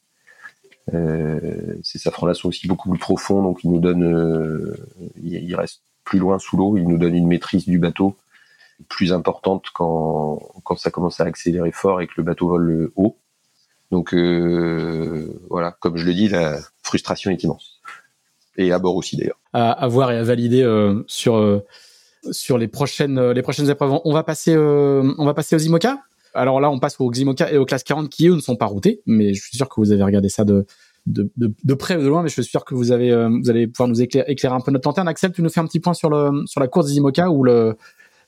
[0.93, 4.75] Euh, ces safrans-là sont aussi beaucoup plus profonds, donc ils nous donnent, euh,
[5.21, 8.17] ils restent plus loin sous l'eau, ils nous donnent une maîtrise du bateau
[8.89, 13.17] plus importante quand, quand ça commence à accélérer fort et que le bateau vole haut.
[13.91, 17.81] Donc euh, voilà, comme je le dis, la frustration est immense.
[18.57, 19.39] Et à bord aussi d'ailleurs.
[19.53, 21.65] À, voir et à valider euh, sur euh,
[22.31, 23.99] sur les prochaines les prochaines épreuves.
[24.05, 25.99] On va passer on va passer aux IMOCA?
[26.33, 28.65] Alors là, on passe aux Ximoca et aux classes 40 qui eux ne sont pas
[28.65, 30.65] routés, mais je suis sûr que vous avez regardé ça de
[31.07, 33.67] de, près ou de loin, mais je suis sûr que vous avez euh, vous allez
[33.67, 35.07] pouvoir nous éclairer, un peu notre lanterne.
[35.07, 37.43] Axel, tu nous fais un petit point sur le sur la course des IMOCA où
[37.43, 37.75] le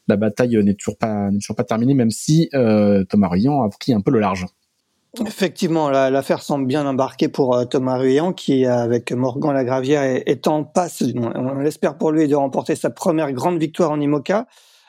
[0.07, 3.93] la bataille n'est toujours pas toujours pas terminée, même si euh, Thomas Ruyant a pris
[3.93, 4.45] un peu le large.
[5.23, 10.47] Effectivement, l'affaire semble bien embarquée pour euh, Thomas Ruyant, qui, avec Morgan Lagravière, est, est
[10.47, 14.47] en passe, on l'espère pour lui, de remporter sa première grande victoire en IMOCA.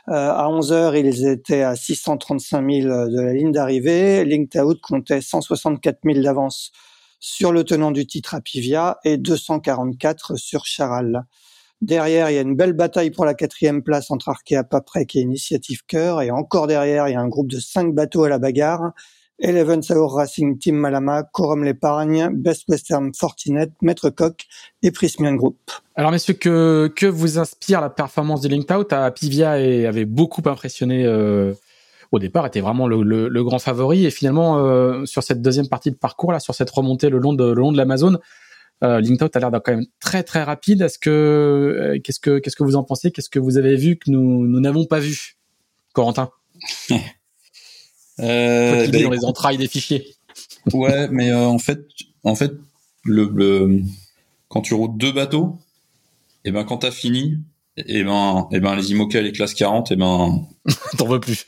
[0.08, 4.24] Euh, à 11 heures, ils étaient à 635 000 de la ligne d'arrivée.
[4.24, 6.72] Linked comptait 164 000 d'avance
[7.20, 11.24] sur le tenant du titre Apivia et 244 sur Charal.
[11.80, 15.20] Derrière, il y a une belle bataille pour la quatrième place entre Arkea Paprec et
[15.20, 16.20] Initiative Cœur.
[16.20, 18.92] Et encore derrière, il y a un groupe de cinq bateaux à la bagarre.
[19.38, 24.44] Eleven Saur Racing Team Malama, Corum l'Épargne, Best Western Fortinet, Maître Coq
[24.82, 25.58] et Prismian Group.
[25.96, 30.42] Alors messieurs, que, que vous inspire la performance de Linked à Pivia et avait beaucoup
[30.46, 31.52] impressionné euh,
[32.12, 34.06] au départ, était vraiment le, le, grand favori.
[34.06, 37.32] Et finalement euh, sur cette deuxième partie de parcours là, sur cette remontée le long
[37.32, 38.18] de le long de l'Amazon,
[38.82, 40.82] euh, Linked a l'air d'être quand même très très rapide.
[40.82, 43.10] Est-ce que euh, qu'est-ce que qu'est-ce que vous en pensez?
[43.10, 45.36] Qu'est-ce que vous avez vu que nous nous n'avons pas vu,
[45.92, 46.30] Corentin
[48.20, 50.14] euh, bah, dans les entrailles des fichiers.
[50.72, 51.86] ouais, mais euh, en fait,
[52.22, 52.52] en fait,
[53.04, 53.82] le,
[54.48, 55.58] quand tu routes deux bateaux,
[56.44, 57.38] et eh ben quand t'as fini,
[57.76, 60.46] et eh ben, et eh ben les IMOCA et les classes 40, et ben
[60.98, 61.46] t'en veux plus.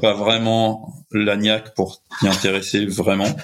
[0.00, 3.34] pas vraiment l'agnac pour t'y intéresser vraiment.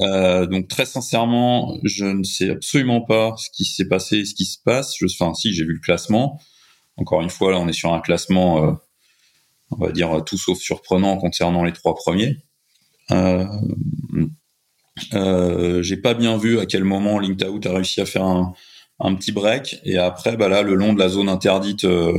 [0.00, 4.44] Euh, donc très sincèrement, je ne sais absolument pas ce qui s'est passé, ce qui
[4.44, 4.94] se passe.
[4.98, 6.40] Je, enfin, si j'ai vu le classement.
[6.96, 8.72] Encore une fois, là, on est sur un classement euh,
[9.70, 12.38] on va dire tout sauf surprenant concernant les trois premiers.
[13.10, 13.44] Euh,
[15.14, 18.54] euh, j'ai pas bien vu à quel moment Linked a réussi à faire un,
[19.16, 22.18] petit break et après bah là le long de la zone interdite euh,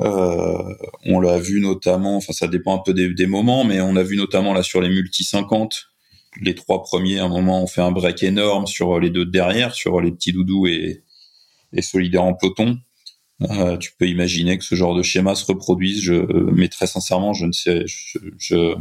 [0.00, 3.96] euh on l'a vu notamment enfin ça dépend un peu des, des, moments mais on
[3.96, 5.88] a vu notamment là sur les multi 50
[6.40, 9.74] les trois premiers à un moment ont fait un break énorme sur les deux derrière
[9.74, 11.04] sur les petits doudous et,
[11.74, 12.78] et solidaires en peloton
[13.42, 16.00] euh, tu peux imaginer que ce genre de schéma se reproduise.
[16.00, 16.14] Je,
[16.52, 18.74] mais très sincèrement, je ne sais, je,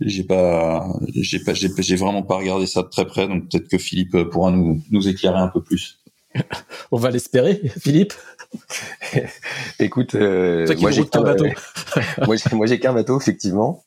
[0.00, 3.28] j'ai pas, j'ai pas, j'ai, vraiment pas regardé ça de très près.
[3.28, 6.00] Donc peut-être que Philippe pourra nous, nous éclairer un peu plus.
[6.90, 8.12] On va l'espérer, Philippe.
[9.78, 11.46] Écoute, euh, moi j'ai qu'un bateau.
[12.52, 13.84] moi j'ai qu'un bateau effectivement,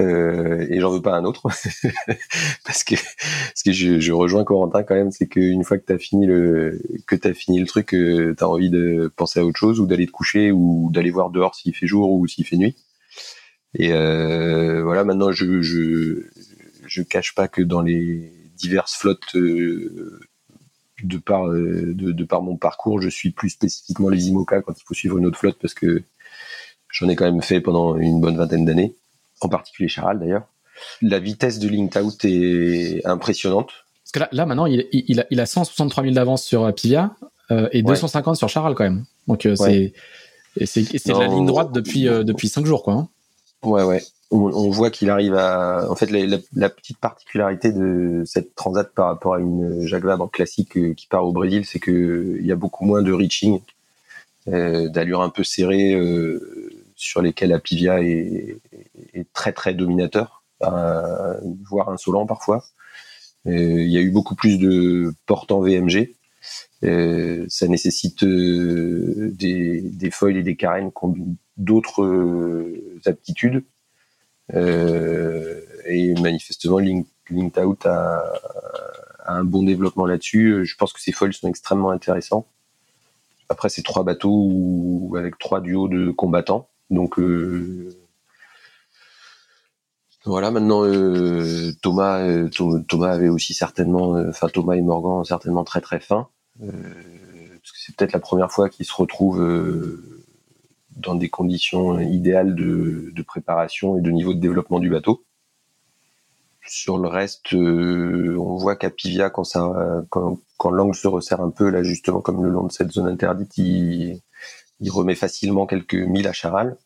[0.00, 1.42] euh, et j'en veux pas un autre
[2.64, 5.98] parce que parce que je, je rejoins Corentin quand même, c'est qu'une fois que t'as
[5.98, 9.80] fini le que t'as fini le truc, euh, t'as envie de penser à autre chose
[9.80, 12.76] ou d'aller te coucher ou d'aller voir dehors s'il fait jour ou s'il fait nuit.
[13.74, 16.26] Et voilà, maintenant je, je
[16.86, 19.34] je cache pas que dans les diverses flottes
[21.02, 24.82] de par euh, de, par mon parcours, je suis plus spécifiquement les IMOCA quand il
[24.84, 26.02] faut suivre une autre flotte parce que
[26.90, 28.94] j'en ai quand même fait pendant une bonne vingtaine d'années,
[29.40, 30.46] en particulier Charal d'ailleurs.
[31.00, 33.70] La vitesse de Linked Out est impressionnante.
[34.04, 36.72] Parce que là, là maintenant, il, il, a, il a 163 000 d'avance sur euh,
[36.72, 37.14] Pivia
[37.50, 39.04] euh, et 250 sur Charal quand même.
[39.28, 39.92] Donc c'est
[40.66, 42.94] c'est de la ligne droite depuis depuis 5 jours quoi.
[42.94, 43.08] Hein.
[43.62, 44.02] Ouais ouais
[44.32, 45.90] on, voit qu'il arrive à.
[45.90, 50.94] En fait, la, petite particularité de cette transat par rapport à une Jacques classique euh,
[50.94, 53.60] qui part au Brésil, c'est que il y a beaucoup moins de reaching,
[54.48, 58.58] euh, d'allure un peu serrée euh, sur lesquelles Apivia est,
[59.14, 62.64] est, très très dominateur, voire insolent parfois.
[63.44, 66.14] Il y a eu beaucoup plus de portes en VMG.
[66.82, 72.04] ça nécessite des, des foils et des carènes qui d'autres
[73.06, 73.71] aptitudes euh,
[74.50, 78.22] et manifestement, Link, Out a,
[79.26, 80.64] un bon développement là-dessus.
[80.64, 82.46] Je pense que ces foils sont extrêmement intéressants.
[83.48, 86.68] Après, c'est trois bateaux avec trois duos de combattants.
[86.90, 87.94] Donc euh,
[90.24, 92.48] voilà, maintenant euh, Thomas,
[92.88, 96.28] Thomas avait aussi certainement, enfin Thomas et Morgan certainement très très fin,
[96.58, 99.42] parce que c'est peut-être la première fois qu'ils se retrouvent
[100.96, 105.24] dans des conditions idéales de, préparation et de niveau de développement du bateau.
[106.66, 110.38] Sur le reste, euh, on voit qu'à Pivia, quand,
[110.70, 114.20] l'angle se resserre un peu, là justement comme le long de cette zone interdite, il,
[114.88, 116.76] remet facilement quelques milles à Charal.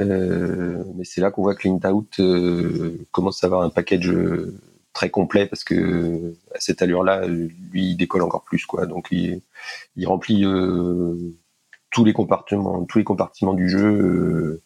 [0.00, 4.12] Euh, mais c'est là qu'on voit que l'Intout euh, commence à avoir un package
[4.92, 8.86] très complet parce que à cette allure-là, lui, il décolle encore plus, quoi.
[8.86, 10.44] Donc il remplit
[11.90, 14.62] tous les compartiments, tous les compartiments du jeu euh,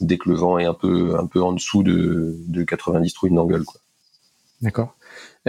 [0.00, 3.28] dès que le vent est un peu, un peu en dessous de, de 90 trous
[3.28, 3.62] d'angle.
[4.60, 4.96] D'accord.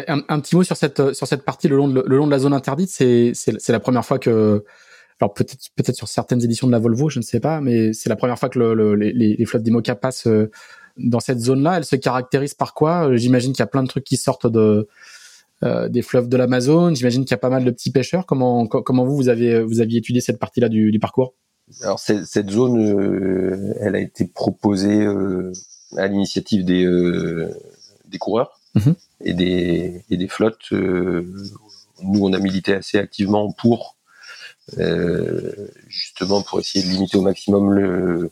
[0.08, 2.40] Un, petit mot sur cette, sur cette partie le long de, le long de la
[2.40, 2.90] zone interdite.
[2.90, 4.66] C'est, c'est, la première fois que,
[5.22, 8.10] alors peut-être, peut-être sur certaines éditions de la Volvo, je ne sais pas, mais c'est
[8.10, 10.52] la première fois que le, les, les, flottes d'Imoca passent euh,
[10.98, 11.78] dans cette zone-là.
[11.78, 13.16] Elle se caractérise par quoi?
[13.16, 14.90] J'imagine qu'il y a plein de trucs qui sortent de,
[15.90, 16.96] des fleuves de l'Amazone.
[16.96, 18.26] J'imagine qu'il y a pas mal de petits pêcheurs.
[18.26, 21.34] Comment, comment vous, vous avez, vous aviez étudié cette partie-là du, du parcours?
[21.82, 25.52] Alors cette zone, euh, elle a été proposée euh,
[25.98, 26.86] à l'initiative des,
[28.08, 28.96] des coureurs mhm.
[29.22, 30.72] et, des, et des flottes.
[30.72, 31.40] nous,
[32.04, 33.98] on a milité assez activement pour
[35.88, 38.32] justement pour essayer de limiter au maximum le,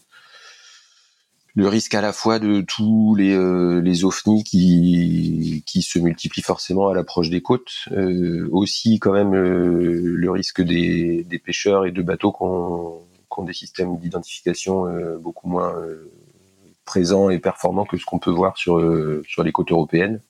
[1.55, 6.43] le risque à la fois de tous les, euh, les ovnis qui, qui se multiplient
[6.43, 11.87] forcément à l'approche des côtes, euh, aussi quand même euh, le risque des, des pêcheurs
[11.87, 12.99] et de bateaux qui ont,
[13.43, 14.85] des systèmes d'identification
[15.19, 15.73] beaucoup moins
[16.85, 18.79] présents et performants que ce qu'on peut voir sur,
[19.27, 20.21] sur les côtes européennes.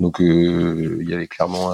[0.00, 1.70] Donc il y avait clairement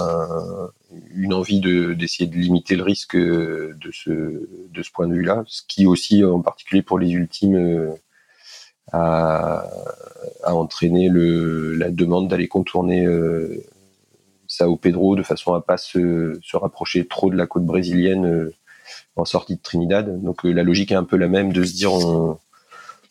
[1.15, 5.63] une envie d'essayer de, limiter le risque de ce, de ce point de vue-là, ce
[5.67, 7.97] qui aussi en particulier pour les ultimes
[8.93, 9.65] a,
[10.45, 13.65] entraîné le, la demande d'aller contourner euh,
[14.47, 18.55] Sao Pedro de façon à pas se, se rapprocher trop de la côte brésilienne euh,
[19.17, 20.23] en sortie de Trinidad.
[20.23, 22.39] Donc euh, la logique est un peu la même de se dire on,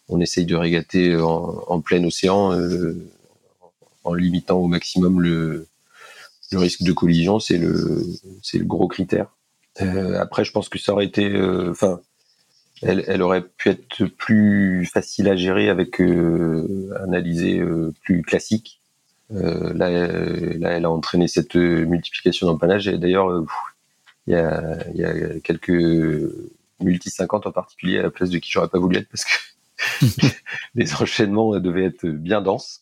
[0.09, 2.95] on essaye de régater en, en plein océan euh,
[4.03, 5.67] en limitant au maximum le,
[6.51, 8.03] le risque de collision, c'est le,
[8.53, 9.27] le gros critère.
[9.81, 11.33] Euh, après, je pense que ça aurait été,
[11.69, 11.99] enfin,
[12.85, 18.81] elle, aurait pu être plus facile à gérer avec euh, alizé euh, plus classique.
[19.33, 22.87] Euh, là, là, elle a entraîné cette multiplication d'empannage.
[22.87, 23.43] Et d'ailleurs,
[24.27, 25.71] il y a, y a quelques
[26.79, 30.27] multi 50 en particulier à la place de qui j'aurais pas voulu être parce que
[30.75, 32.81] les enchaînements devaient être bien denses.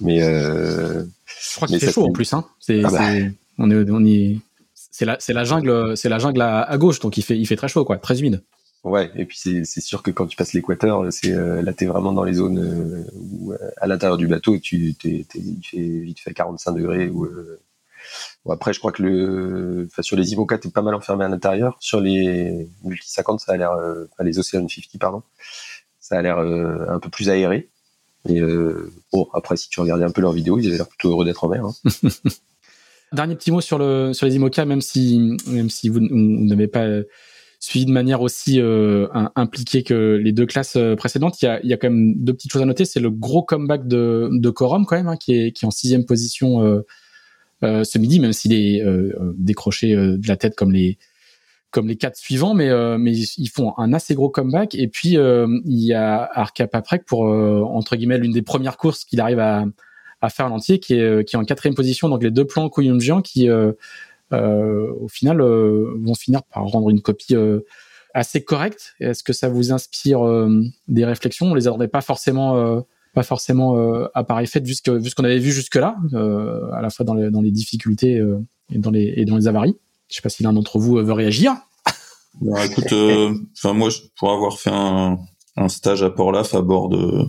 [0.00, 2.32] Mais je crois qu'il fait chaud en plus.
[2.32, 2.46] Hein.
[2.58, 3.30] C'est, ah bah.
[3.58, 4.38] on est, on est,
[4.74, 7.46] c'est la, c'est la jungle, c'est la jungle à, à, gauche, donc il fait, il
[7.46, 8.42] fait très chaud, quoi, très humide.
[8.84, 12.12] Ouais, et puis c'est sûr que quand tu passes l'équateur, c'est euh, là t'es vraiment
[12.12, 16.18] dans les zones euh, où, euh, à l'intérieur du bateau, tu t'es, il fait vite
[16.18, 17.08] fait 45 degrés.
[17.08, 17.28] Ou
[18.44, 21.28] bon, après, je crois que le, enfin sur les IMOCA t'es pas mal enfermé à
[21.28, 21.76] l'intérieur.
[21.78, 25.22] Sur les multi 50, ça a l'air, enfin les Ocean 50 pardon,
[26.00, 27.68] ça a l'air un peu plus aéré.
[28.28, 28.40] Et
[29.12, 31.44] bon, après si tu regardais un peu leurs vidéos, ils avaient l'air plutôt heureux d'être
[31.44, 31.64] en mer.
[31.64, 32.08] Hein.
[33.12, 36.86] Dernier petit mot sur le sur les IMOCA, même si même si vous, n'avez pas
[37.62, 39.06] suivi de manière aussi euh,
[39.36, 42.14] impliquée que les deux classes euh, précédentes, il y a, il y a quand même
[42.16, 42.84] deux petites choses à noter.
[42.84, 45.70] C'est le gros comeback de, de Corum quand même, hein, qui est qui est en
[45.70, 46.80] sixième position euh,
[47.62, 50.98] euh ce midi, même s'il est euh, décroché de la tête comme les
[51.70, 54.74] comme les quatre suivants, mais mais ils font un assez gros comeback.
[54.74, 59.20] Et puis il y a Arca Paprec pour entre guillemets l'une des premières courses qu'il
[59.20, 59.64] arrive à
[60.22, 62.08] à faire l'entier, qui est euh, qui est en quatrième position.
[62.08, 63.72] Donc les deux plans Koyunjian qui euh, euh,
[64.32, 67.34] au final vont finir par rendre une copie
[68.14, 68.94] assez correcte.
[69.00, 70.20] Est-ce que ça vous inspire
[70.88, 71.46] des réflexions?
[71.46, 73.76] On les attendait pas forcément pas forcément
[74.14, 75.96] à pareil fait vu ce qu'on avait vu jusque là,
[76.72, 78.22] à la fois dans les, difficultés
[78.70, 79.76] et dans les et dans les avaries.
[80.08, 81.54] Je sais pas si l'un d'entre vous veut réagir.
[82.40, 82.90] Bah, écoute,
[83.58, 85.18] enfin moi pour avoir fait un,
[85.68, 87.26] stage à Port-Laf à bord de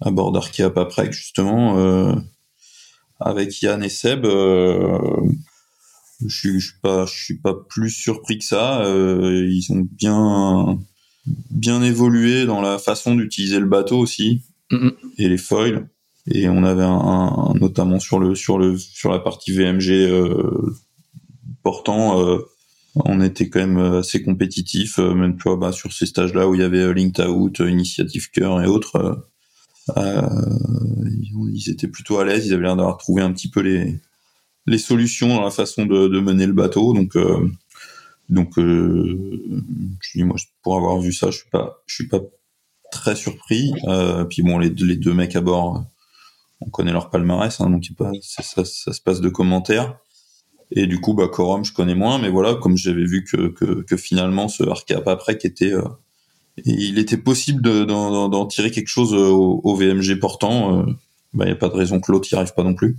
[0.00, 0.32] à bord
[0.72, 2.14] Paprec justement euh,
[3.18, 4.24] avec Yann et Seb.
[6.22, 8.82] Euh, je suis, suis pas, je suis pas plus surpris que ça.
[8.82, 10.78] Euh, ils ont bien,
[11.50, 14.42] bien évolué dans la façon d'utiliser le bateau aussi
[15.18, 15.88] et les foils.
[16.26, 20.74] Et on avait un, notamment sur le sur le sur la partie VMG euh,
[21.62, 22.38] portant, euh,
[22.94, 26.64] on était quand même assez compétitif, même toi bah, sur ces stages-là où il y
[26.64, 29.26] avait Linked Out, Initiative Cœur et autres.
[29.96, 30.22] Euh,
[31.52, 34.00] ils étaient plutôt à l'aise, ils avaient l'air d'avoir trouvé un petit peu les,
[34.66, 36.92] les solutions dans la façon de, mener le bateau.
[36.94, 37.50] Donc, euh,
[38.28, 39.42] donc, euh,
[40.00, 42.20] je dis moi, pour avoir vu ça, je suis pas, je suis pas
[42.92, 43.72] très surpris.
[43.88, 45.84] Euh, puis bon, les, les, deux mecs à bord,
[46.60, 49.98] on connaît leur palmarès, hein, donc pas, ça, ça, se passe de commentaires.
[50.72, 53.82] Et du coup, bah, Corum, je connais moins, mais voilà, comme j'avais vu que, que,
[53.82, 55.82] que, finalement, ce Arcap après qui était euh,
[56.64, 60.70] il était possible d'en tirer quelque chose euh, au, VMG portant.
[60.70, 60.94] Il euh, n'y
[61.34, 62.98] bah, a pas de raison que l'autre n'y arrive pas non plus.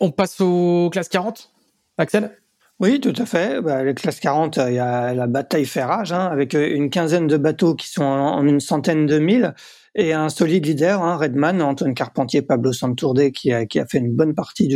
[0.00, 1.50] On passe aux classes 40,
[1.98, 2.30] Axel?
[2.78, 3.62] Oui, tout à fait.
[3.62, 7.26] Bah, les classes 40, il y a la bataille fait rage, hein, avec une quinzaine
[7.26, 9.54] de bateaux qui sont en, une centaine de milles,
[9.94, 14.34] et un solide leader, hein, Redman, Antoine Carpentier, Pablo Santourde, qui a, fait une bonne
[14.34, 14.68] partie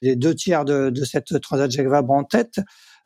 [0.00, 2.58] des deux tiers de, cette Transat Jacques Vabre en tête.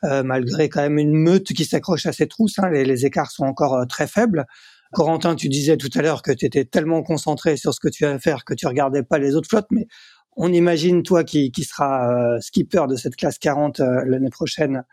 [0.04, 2.58] Euh, malgré quand même une meute qui s'accroche à ses trousses.
[2.58, 4.44] Hein, les, les, écarts sont encore euh, très faibles.
[4.92, 8.04] Corentin, tu disais tout à l'heure que tu étais tellement concentré sur ce que tu
[8.04, 9.86] vas faire que tu regardais pas les autres flottes, mais
[10.36, 14.84] on imagine toi qui, qui sera euh, skipper de cette classe 40 l'année prochaine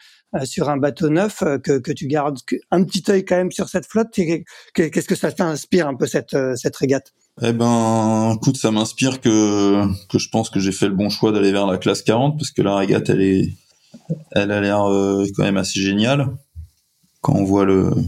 [0.46, 2.40] sur un bateau neuf que, que tu gardes
[2.72, 4.10] un petit œil quand même sur cette flotte.
[4.74, 7.14] Qu'est-ce que ça t'inspire un peu cette, cette régate?
[7.42, 11.32] Eh ben, écoute, ça m'inspire que que je pense que j'ai fait le bon choix
[11.32, 13.54] d'aller vers la classe 40 parce que la régate elle est
[14.32, 16.30] elle a l'air euh, quand même assez géniale
[17.22, 17.66] quand on voit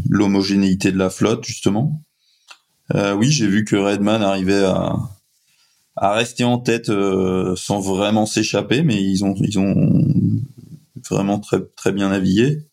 [0.09, 2.01] l'homogénéité de la flotte justement.
[2.93, 4.95] Euh, oui, j'ai vu que Redman arrivait à,
[5.95, 10.05] à rester en tête euh, sans vraiment s'échapper, mais ils ont ils ont
[11.09, 12.63] vraiment très très bien navigué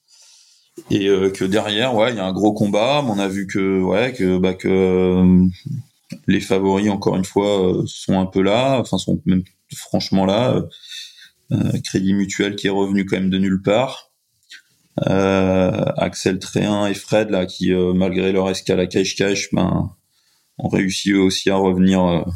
[0.91, 3.05] et que derrière ouais il y a un gros combat.
[3.07, 5.47] on a vu que ouais que bah que
[6.27, 9.45] les favoris encore une fois sont un peu là, enfin sont même
[9.75, 10.63] franchement là.
[11.53, 14.11] Euh, Crédit Mutuel qui est revenu quand même de nulle part.
[15.07, 19.91] Euh, Axel Tréhin et Fred là qui euh, malgré leur escale à cache-cache ben
[20.59, 22.27] ont réussi eux aussi à revenir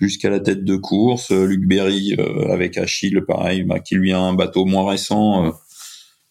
[0.00, 1.30] jusqu'à la tête de course.
[1.30, 2.16] Luc Berry
[2.48, 5.52] avec Achille, pareil, bah, qui lui a un bateau moins récent,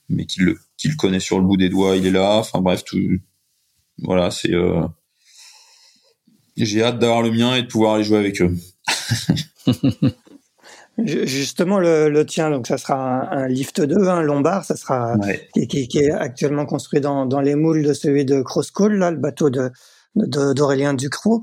[0.09, 2.37] mais qui le, qui le connaît sur le bout des doigts, il est là.
[2.37, 2.99] Enfin bref, tout,
[3.99, 4.51] voilà, c'est.
[6.55, 8.55] J'ai hâte d'avoir le mien et de pouvoir aller jouer avec eux.
[11.03, 15.15] Justement, le, le, tien, donc ça sera un, lift 2, un lombard, ça sera
[15.53, 19.17] qui, qui, est actuellement construit dans, dans les moules de celui de Crosscall, là, le
[19.17, 19.71] bateau de
[20.15, 21.41] d'Aurélien Ducrot.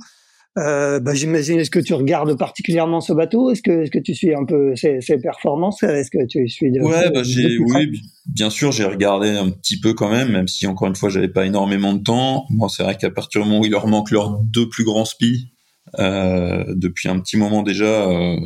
[0.58, 3.50] Euh, bah, J'imagine, est-ce que tu regardes particulièrement ce bateau?
[3.50, 5.82] Est-ce que, tu suis un peu ses, ses performances?
[5.82, 9.78] Est-ce que tu suis de, Ouais, bah, j'ai, oui, bien sûr, j'ai regardé un petit
[9.78, 12.46] peu quand même, même si encore une fois, j'avais pas énormément de temps.
[12.50, 15.04] Bon, c'est vrai qu'à partir du moment où il leur manque leurs deux plus grands
[15.04, 15.52] spies,
[15.98, 18.36] euh, depuis un petit moment déjà, euh,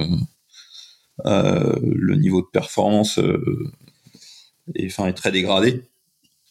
[1.27, 3.19] euh, le niveau de performance
[4.75, 5.83] est, enfin, est très dégradé.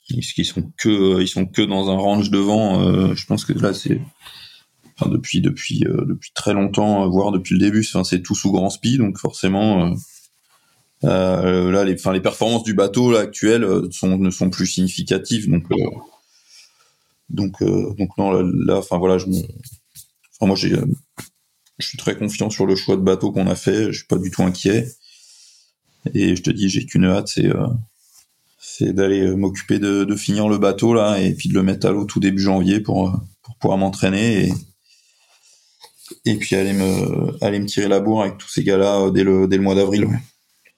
[0.10, 3.16] Ils sont que ils sont que dans un range devant.
[3.16, 4.02] Je pense que là c'est
[5.06, 9.18] depuis depuis depuis très longtemps, voire depuis le début, c'est tout sous grand speed, donc
[9.18, 9.96] forcément
[11.04, 15.64] euh, là les performances du bateau là actuelles ne sont plus significatives, donc
[17.30, 19.26] donc donc non là enfin voilà je
[20.46, 23.92] moi je suis très confiant sur le choix de bateau qu'on a fait.
[23.92, 24.88] Je suis pas du tout inquiet.
[26.14, 30.58] Et je te dis, j'ai qu'une hâte, c'est euh, d'aller euh, m'occuper de, finir le
[30.58, 33.12] bateau là et puis de le mettre à l'eau tout début janvier pour euh,
[33.60, 34.52] pouvoir m'entraîner
[36.26, 39.48] et puis aller me aller me tirer la bourre avec tous ces gars-là dès le
[39.48, 40.08] dès le mois d'avril.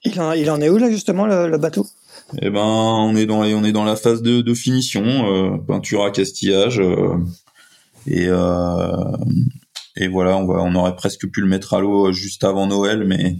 [0.04, 1.86] Il en, il en est où là justement le, bateau?
[2.40, 6.04] Eh ben, on est dans on est dans la phase de, de finition, euh, peinture
[6.04, 7.16] à castillage, euh,
[8.06, 9.16] et euh,
[9.96, 13.04] et voilà, on va on aurait presque pu le mettre à l'eau juste avant Noël,
[13.04, 13.36] mais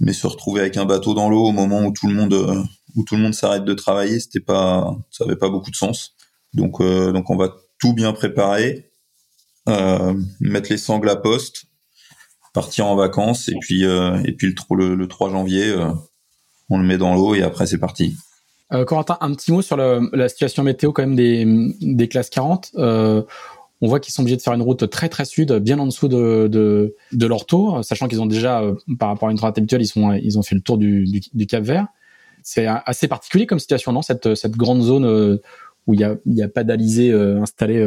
[0.00, 2.34] mais se retrouver avec un bateau dans l'eau au moment où tout le monde
[2.94, 6.14] où tout le monde s'arrête de travailler, c'était pas ça avait pas beaucoup de sens.
[6.52, 8.91] Donc donc on va tout bien préparer,
[10.40, 11.66] mettre les sangles à poste
[12.52, 15.90] partir en vacances et puis euh, et puis le, le, 3 janvier euh,
[16.68, 18.16] on le met dans l'eau et après c'est parti.
[18.72, 21.44] Euh, Corentin, un petit mot sur la situation météo quand même des,
[21.82, 22.70] des classes 40.
[22.76, 23.22] Euh,
[23.82, 26.08] on voit qu'ils sont obligés de faire une route très très sud, bien en dessous
[26.08, 28.62] de, de, leur tour, sachant qu'ils ont déjà,
[28.98, 31.46] par rapport à une route habituelle, ils, ils ont fait le tour du, du, du
[31.46, 31.88] Cap Vert.
[32.44, 34.00] C'est assez particulier comme situation, non?
[34.00, 35.40] Cette, cette grande zone
[35.86, 37.84] où il n'y a, y a pas d'alizé installé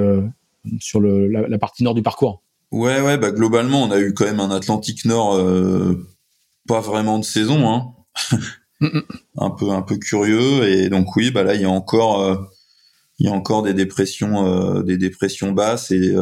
[0.79, 2.41] sur le, la, la, partie nord du parcours
[2.71, 6.07] Ouais, ouais, bah globalement, on a eu quand même un Atlantique Nord euh,
[6.67, 8.89] pas vraiment de saison, hein.
[9.37, 10.67] un peu, un peu curieux.
[10.67, 12.35] Et donc oui, bah là, il y a encore, euh,
[13.19, 16.15] il y a encore des dépressions, euh, des dépressions basses et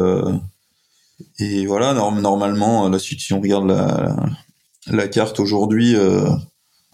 [1.38, 1.94] et voilà.
[1.94, 4.16] normalement, là, si on regarde la,
[4.88, 5.94] la, carte aujourd'hui,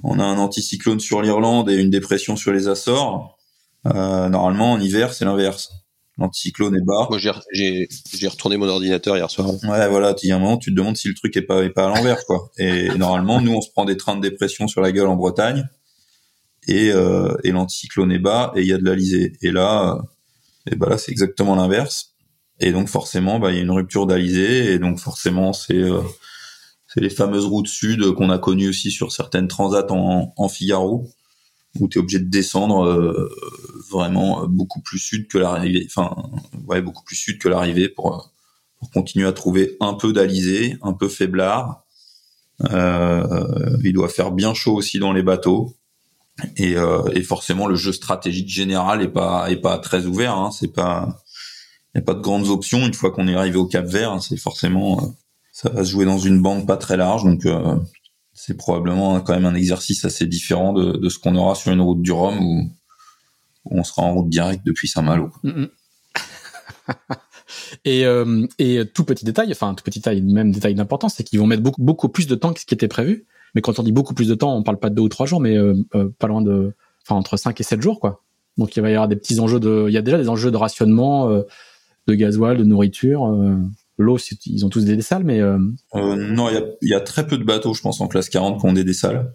[0.02, 3.38] on a un anticyclone sur l'Irlande et une dépression sur les Açores.
[3.84, 5.79] normalement, en hiver, c'est l'inverse
[6.20, 7.06] l'anticyclone est bas.
[7.08, 9.48] Moi, j'ai, retourné mon ordinateur hier soir.
[9.64, 11.64] Ouais, voilà, il y a un moment, tu te demandes si le truc est pas,
[11.64, 12.50] est pas à l'envers, quoi.
[12.58, 15.68] Et normalement, nous, on se prend des trains de dépression sur la gueule en Bretagne,
[16.68, 19.32] et, euh, et l'anticyclone est bas, et il y a de l'alizé.
[19.42, 19.98] Et là,
[20.70, 22.14] et bah là, c'est exactement l'inverse.
[22.60, 26.02] Et donc, forcément, bah, il y a une rupture d'alizé, et donc, forcément, c'est, euh,
[26.86, 31.08] c'est les fameuses routes sud qu'on a connues aussi sur certaines transats en, en Figaro
[31.78, 33.30] où tu es obligé de descendre euh,
[33.90, 36.14] vraiment beaucoup plus sud que l'arrivée, enfin
[36.66, 38.32] ouais beaucoup plus sud que l'arrivée pour,
[38.78, 41.84] pour continuer à trouver un peu d'alizé, un peu faiblard.
[42.72, 45.76] Euh, il doit faire bien chaud aussi dans les bateaux
[46.56, 50.36] et, euh, et forcément le jeu stratégique général est pas est pas très ouvert.
[50.36, 51.22] Hein, c'est pas
[51.94, 54.12] il n'y a pas de grandes options une fois qu'on est arrivé au Cap Vert.
[54.12, 55.06] Hein, c'est forcément euh,
[55.52, 57.76] ça va se jouer dans une bande pas très large donc euh,
[58.40, 62.00] c'est probablement quand même un exercice assez différent de, ce qu'on aura sur une route
[62.00, 62.70] du Rhum où,
[63.66, 65.30] on sera en route directe depuis Saint-Malo.
[65.42, 65.68] Mm, mm.
[67.84, 71.38] et, euh, et tout petit détail, enfin tout petit détail, même détail d'importance, c'est qu'ils
[71.38, 73.26] vont mettre beaucoup, beaucoup plus de temps que ce qui était prévu.
[73.54, 75.26] Mais quand on dit beaucoup plus de temps, on parle pas de deux ou trois
[75.26, 76.72] jours, mais euh, euh, pas loin de,
[77.02, 78.22] enfin entre cinq et sept jours, quoi.
[78.56, 80.50] Donc il va y avoir des petits enjeux de, il y a déjà des enjeux
[80.50, 83.24] de rationnement, de gasoil, de nourriture.
[84.00, 85.58] L'eau, ils ont tous des dessales, mais euh...
[85.94, 88.28] Euh, non, il y a, y a, très peu de bateaux, je pense, en classe
[88.28, 89.32] 40 qui ont des dessales.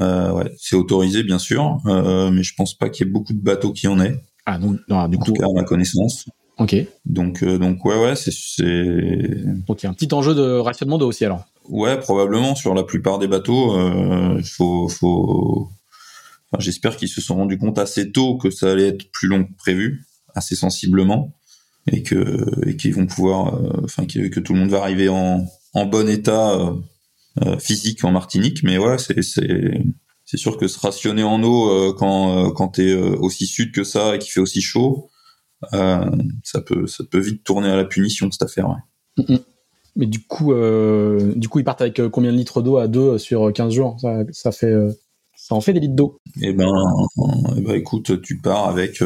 [0.00, 3.34] Euh, ouais, c'est autorisé, bien sûr, euh, mais je pense pas qu'il y ait beaucoup
[3.34, 4.16] de bateaux qui en aient.
[4.46, 6.26] Ah donc, non, du en coup, tout cas, à ma connaissance.
[6.58, 6.76] Ok.
[7.04, 8.64] Donc, euh, donc ouais, ouais, c'est, c'est.
[9.66, 11.44] Donc il y a un petit enjeu de rationnement d'eau aussi alors.
[11.68, 13.78] Ouais, probablement sur la plupart des bateaux,
[14.36, 15.70] il faut, faut.
[16.50, 19.44] Enfin, j'espère qu'ils se sont rendus compte assez tôt que ça allait être plus long
[19.44, 21.32] que prévu, assez sensiblement
[21.86, 25.08] et que et qu'ils vont pouvoir, euh, enfin que, que, tout le monde va arriver
[25.08, 26.72] en, en bon état euh,
[27.44, 28.62] euh, physique en Martinique.
[28.62, 29.82] Mais ouais, c'est c'est
[30.24, 34.18] c'est sûr que se rationner en eau quand quand t'es aussi sud que ça et
[34.18, 35.10] qu'il fait aussi chaud,
[35.70, 38.68] ça peut ça peut vite tourner à la punition cette affaire.
[38.68, 39.38] Ouais.
[39.96, 43.16] Mais du coup, euh, du coup, ils partent avec combien de litres d'eau à deux
[43.18, 43.96] sur 15 jours?
[44.00, 44.74] Ça, ça fait,
[45.36, 46.18] ça en fait des litres d'eau.
[46.40, 46.72] Eh ben,
[47.56, 49.00] eh ben, écoute, tu pars avec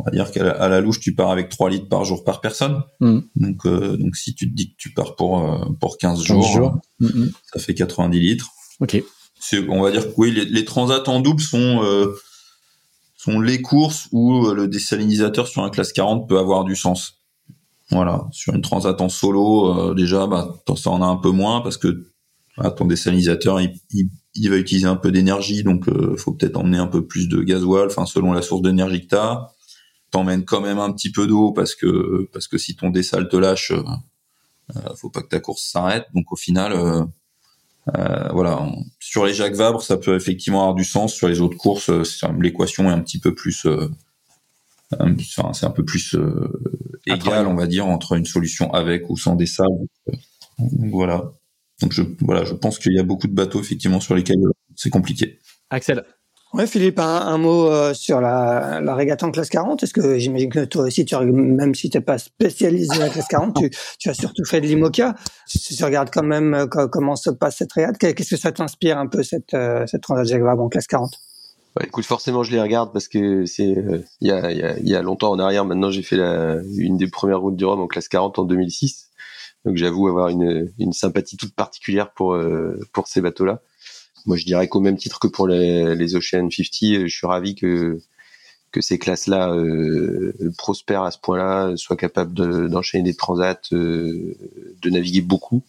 [0.00, 2.82] on va dire qu'à la, louche, tu pars avec 3 litres par jour par personne.
[3.00, 3.18] Mm.
[3.36, 6.80] Donc, euh, donc si tu te dis que tu pars pour, euh, pour 15, jours,
[7.00, 7.32] mm, mm.
[7.52, 8.48] ça fait 90 litres.
[8.80, 9.02] Ok.
[9.68, 12.14] On va dire que oui, les, transats en double sont, euh,
[13.16, 17.18] sont les courses où le désalinisateur sur un classe 40 peut avoir du sens.
[17.90, 18.26] Voilà.
[18.32, 22.06] Sur une transat en solo, déjà, bah, ça en a un peu moins parce que
[22.56, 23.74] bah, ton désalinisateur, il,
[24.34, 27.42] il, va utiliser un peu d'énergie, donc il faut peut-être emmener un peu plus de
[27.42, 29.50] gasoil, enfin selon la source d'énergie que tu as
[30.10, 33.36] t'emmènes quand même un petit peu d'eau parce que parce que si ton dessal te
[33.36, 33.82] lâche, euh,
[34.76, 36.06] euh, faut pas que ta course s'arrête.
[36.14, 37.04] Donc au final, euh,
[37.96, 41.14] euh voilà, sur les Jacques Vabre, ça peut effectivement avoir du sens.
[41.14, 41.90] Sur les autres courses,
[42.40, 43.66] l'équation est un petit peu plus,
[44.92, 46.16] enfin, c'est un peu plus
[47.06, 49.68] égal, on va dire, entre une solution avec ou sans dessal.
[50.58, 51.32] voilà.
[51.80, 54.36] Donc je voilà, je pense qu'il y a beaucoup de bateaux effectivement sur lesquels
[54.76, 55.38] c'est compliqué.
[55.70, 56.04] Axel,
[56.52, 59.84] Ouais, Philippe, un, mot euh, sur la, la, régate en classe 40.
[59.84, 63.56] Est-ce que j'imagine que toi aussi, même si tu n'es pas spécialisé en classe 40,
[64.00, 65.14] tu, as surtout fait de l'IMOCA.
[65.46, 69.06] Tu regardes quand même euh, comment se passe cette régate, qu'est-ce que ça t'inspire un
[69.06, 71.12] peu cette, euh, cette Transat en classe 40
[71.76, 73.76] bah, écoute, forcément, je les regarde parce que c'est
[74.20, 75.64] il y, a, y, y, a, longtemps en arrière.
[75.64, 79.10] Maintenant, j'ai fait la, une des premières routes du Rhum en classe 40 en 2006.
[79.64, 82.36] Donc, j'avoue avoir une, une sympathie toute particulière pour
[82.92, 83.62] pour ces bateaux-là.
[84.26, 88.00] Moi, je dirais qu'au même titre que pour les, Ocean 50, je suis ravi que
[88.72, 94.36] que ces classes-là euh, prospèrent à ce point-là, soient capables d'enchaîner des transats, euh,
[94.80, 95.64] de naviguer beaucoup.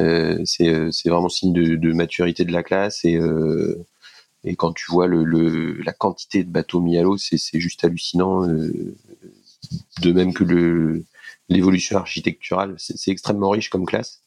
[0.00, 3.18] Euh, c'est vraiment signe de, de, maturité de la classe et
[4.44, 7.84] et quand tu vois le, le, la quantité de bateaux mis à l'eau, c'est juste
[7.84, 8.46] hallucinant.
[8.46, 11.04] de même que le
[11.48, 14.20] l'évolution architecturale, c'est extrêmement riche comme classe.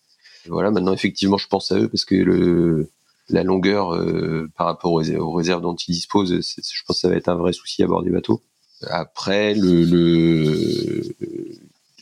[0.48, 2.90] voilà, maintenant effectivement, je pense à eux parce que le
[3.30, 7.16] la longueur euh, par rapport aux, réserves dont ils disposent, je pense que ça va
[7.16, 8.42] être un vrai souci à bord des bateaux.
[8.88, 11.16] Après, le, le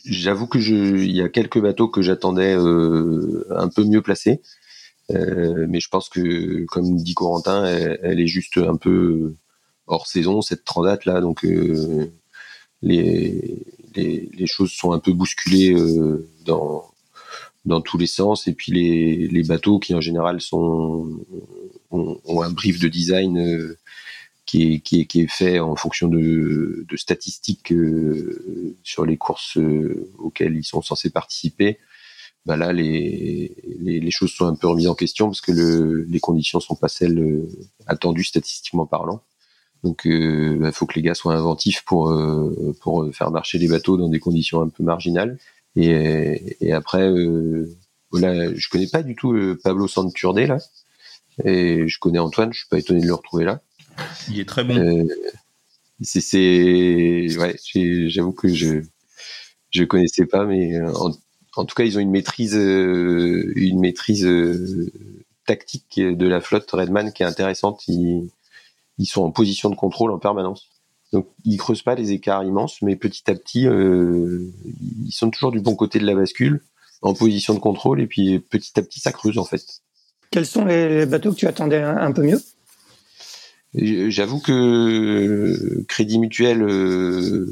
[0.04, 4.40] j'avoue que je, il y a quelques bateaux que j'attendais euh, un peu mieux placés,
[5.10, 9.34] euh, mais je pense que, comme dit Corentin, elle, est juste un peu
[9.86, 12.12] hors saison cette transat là, donc les,
[13.94, 15.74] les, les choses sont un peu bousculées
[16.44, 16.84] dans
[17.68, 21.20] dans tous les sens et puis les, les bateaux qui en général sont
[21.90, 23.78] ont, ont un brief de design euh,
[24.46, 29.16] qui est, qui, est, qui est fait en fonction de, de statistiques euh, sur les
[29.16, 31.78] courses euh, auxquelles ils sont censés participer.
[32.46, 36.04] Bah là, les, les, les, choses sont un peu remises en question parce que le,
[36.04, 37.46] les conditions sont pas celles
[37.86, 39.22] attendues statistiquement parlant.
[39.84, 42.16] Donc, il bah, faut que les gars soient inventifs pour
[42.80, 45.38] pour faire marcher les bateaux dans des conditions un peu marginales.
[45.80, 47.68] Et, et après, euh,
[48.10, 50.58] voilà, je connais pas du tout euh, Pablo Santurné là,
[51.44, 52.52] et je connais Antoine.
[52.52, 53.62] Je suis pas étonné de le retrouver là.
[54.28, 54.76] Il est très bon.
[54.76, 55.04] Euh,
[56.00, 57.56] c'est, c'est, ouais,
[58.08, 58.82] j'avoue que je
[59.70, 61.12] je connaissais pas, mais en,
[61.54, 64.28] en, tout cas, ils ont une maîtrise, une maîtrise
[65.46, 67.86] tactique de la flotte Redman qui est intéressante.
[67.86, 68.30] Ils,
[68.98, 70.70] ils sont en position de contrôle en permanence.
[71.12, 74.50] Donc ils creusent pas les écarts immenses, mais petit à petit, euh,
[75.04, 76.62] ils sont toujours du bon côté de la bascule,
[77.00, 79.64] en position de contrôle, et puis petit à petit, ça creuse en fait.
[80.30, 82.42] Quels sont les bateaux que tu attendais un, peu mieux?
[83.74, 87.46] J'avoue que Crédit Mutuel, euh,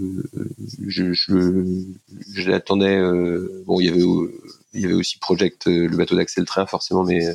[0.87, 2.99] je, je, l'attendais.
[2.99, 4.03] Euh, bon, il y avait,
[4.75, 7.27] il y avait aussi Project, le bateau d'Axel Train, forcément, mais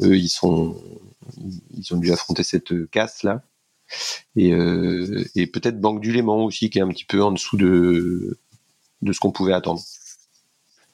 [0.00, 0.76] eux, ils sont,
[1.76, 3.42] ils ont dû affronter cette casse là
[4.36, 7.56] et, euh, et peut-être Banque du Léman aussi qui est un petit peu en dessous
[7.56, 8.38] de
[9.02, 9.82] de ce qu'on pouvait attendre.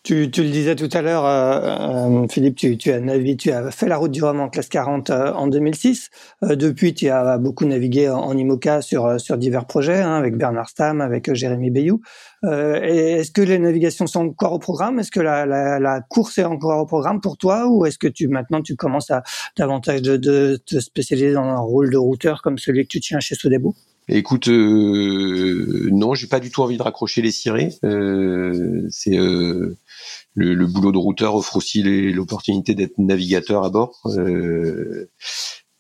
[0.03, 3.87] Tu, le disais tout à l'heure, euh, euh Philippe, tu, as navigué, tu as fait
[3.87, 6.09] la route du Rhum en classe 40 euh, en 2006.
[6.43, 10.71] Euh, depuis, tu as beaucoup navigué en, IMOCA sur, sur divers projets, hein, avec Bernard
[10.71, 12.01] Stam, avec Jérémy Bayou.
[12.43, 14.99] Est-ce que les navigations sont encore au programme?
[14.99, 17.69] Est-ce que la, course est encore au programme pour toi?
[17.69, 19.23] Ou est-ce que tu maintenant tu commences à
[19.59, 23.35] davantage de, te spécialiser dans un rôle de routeur comme celui que tu tiens chez
[23.35, 23.75] Sodebo?
[24.13, 27.71] Écoute, euh, non, j'ai pas du tout envie de raccrocher les cirés.
[27.85, 29.17] Euh, c'est
[30.39, 34.01] euh, le, boulot de routeur offre aussi l'opportunité d'être navigateur à bord.
[34.07, 35.11] Euh,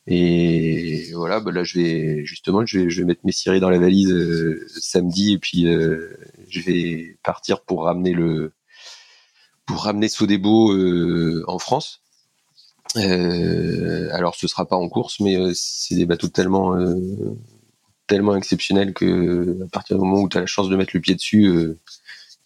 [0.07, 4.12] et voilà, bah là je vais justement, je vais, mettre mes cirés dans la valise
[4.12, 8.53] euh, samedi et puis je vais partir pour ramener le
[9.66, 10.74] pour ramener Sodebo
[11.46, 12.03] en France.
[12.96, 16.76] alors ce sera pas en course, mais c'est des bateaux tellement
[18.11, 21.01] tellement exceptionnel que à partir du moment où tu as la chance de mettre le
[21.01, 21.78] pied dessus, euh,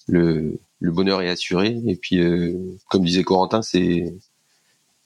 [0.06, 1.80] le, le, bonheur est assuré.
[1.86, 2.58] Et puis, euh,
[2.88, 4.14] comme disait Corentin, c'est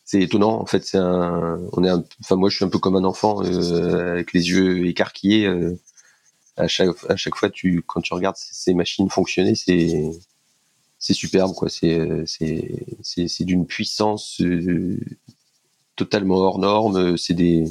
[0.04, 0.60] c'est étonnant.
[0.60, 3.42] En fait, c'est un, on est, enfin moi, je suis un peu comme un enfant
[3.44, 5.48] euh, avec les yeux écarquillés.
[6.56, 10.10] à chaque à chaque fois, tu quand tu regardes ces, machines fonctionner, c'est
[10.98, 11.68] c'est superbe quoi.
[11.68, 14.42] C'est c'est c'est d'une puissance
[15.96, 17.16] totalement hors norme.
[17.16, 17.64] C'est des,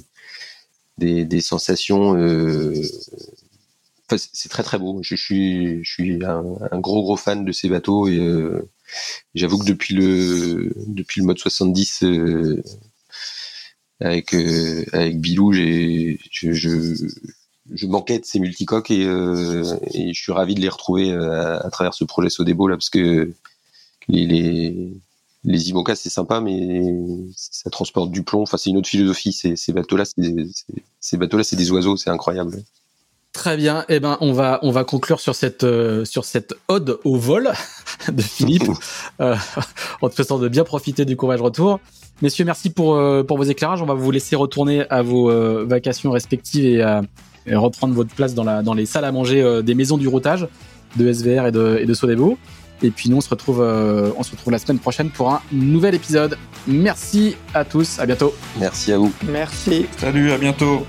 [0.97, 2.16] des sensations.
[4.16, 4.99] C'est très très beau.
[5.01, 8.70] Je, suis, je suis un, gros gros fan de ces bateaux et euh,
[9.36, 12.64] j'avoue que depuis le depuis le mode 70 euh,
[13.99, 20.22] avec euh, avec Bilou, j'ai je, je, manquais de ces multicoques et, euh, et je
[20.22, 23.34] suis ravi de les retrouver à, travers ce projet Sodebo là parce que
[24.08, 24.93] les, les
[25.43, 26.84] les IMOCA c'est sympa, mais
[27.36, 28.41] ça transporte du plomb.
[28.41, 29.32] Enfin, c'est une autre philosophie.
[29.34, 30.03] Ces, bateaux-là,
[30.99, 31.95] ces bateaux-là, c'est des oiseaux.
[31.95, 32.64] C'est incroyable.
[33.34, 33.86] Très bien.
[33.89, 37.51] Eh ben, on va on va conclure sur cette euh, sur cette ode au vol
[38.11, 38.69] de Philippe,
[39.21, 39.36] euh,
[40.01, 41.80] en te faisant de bien profiter du courage retour.
[42.21, 43.82] Messieurs, merci pour euh, pour vos éclairages.
[43.82, 47.01] On va vous laisser retourner à vos euh, vacations respectives et,
[47.45, 50.47] et, reprendre votre place dans la dans les salles à manger des maisons du routage
[50.95, 52.38] de SVR et de et de Sodebo.
[52.84, 55.41] Et puis nous, on se retrouve, euh, on se retrouve la semaine prochaine pour un
[55.51, 56.38] nouvel épisode.
[56.67, 58.34] Merci à tous, à bientôt.
[58.59, 59.11] Merci à vous.
[59.28, 59.88] Merci.
[59.97, 60.86] Salut, à bientôt.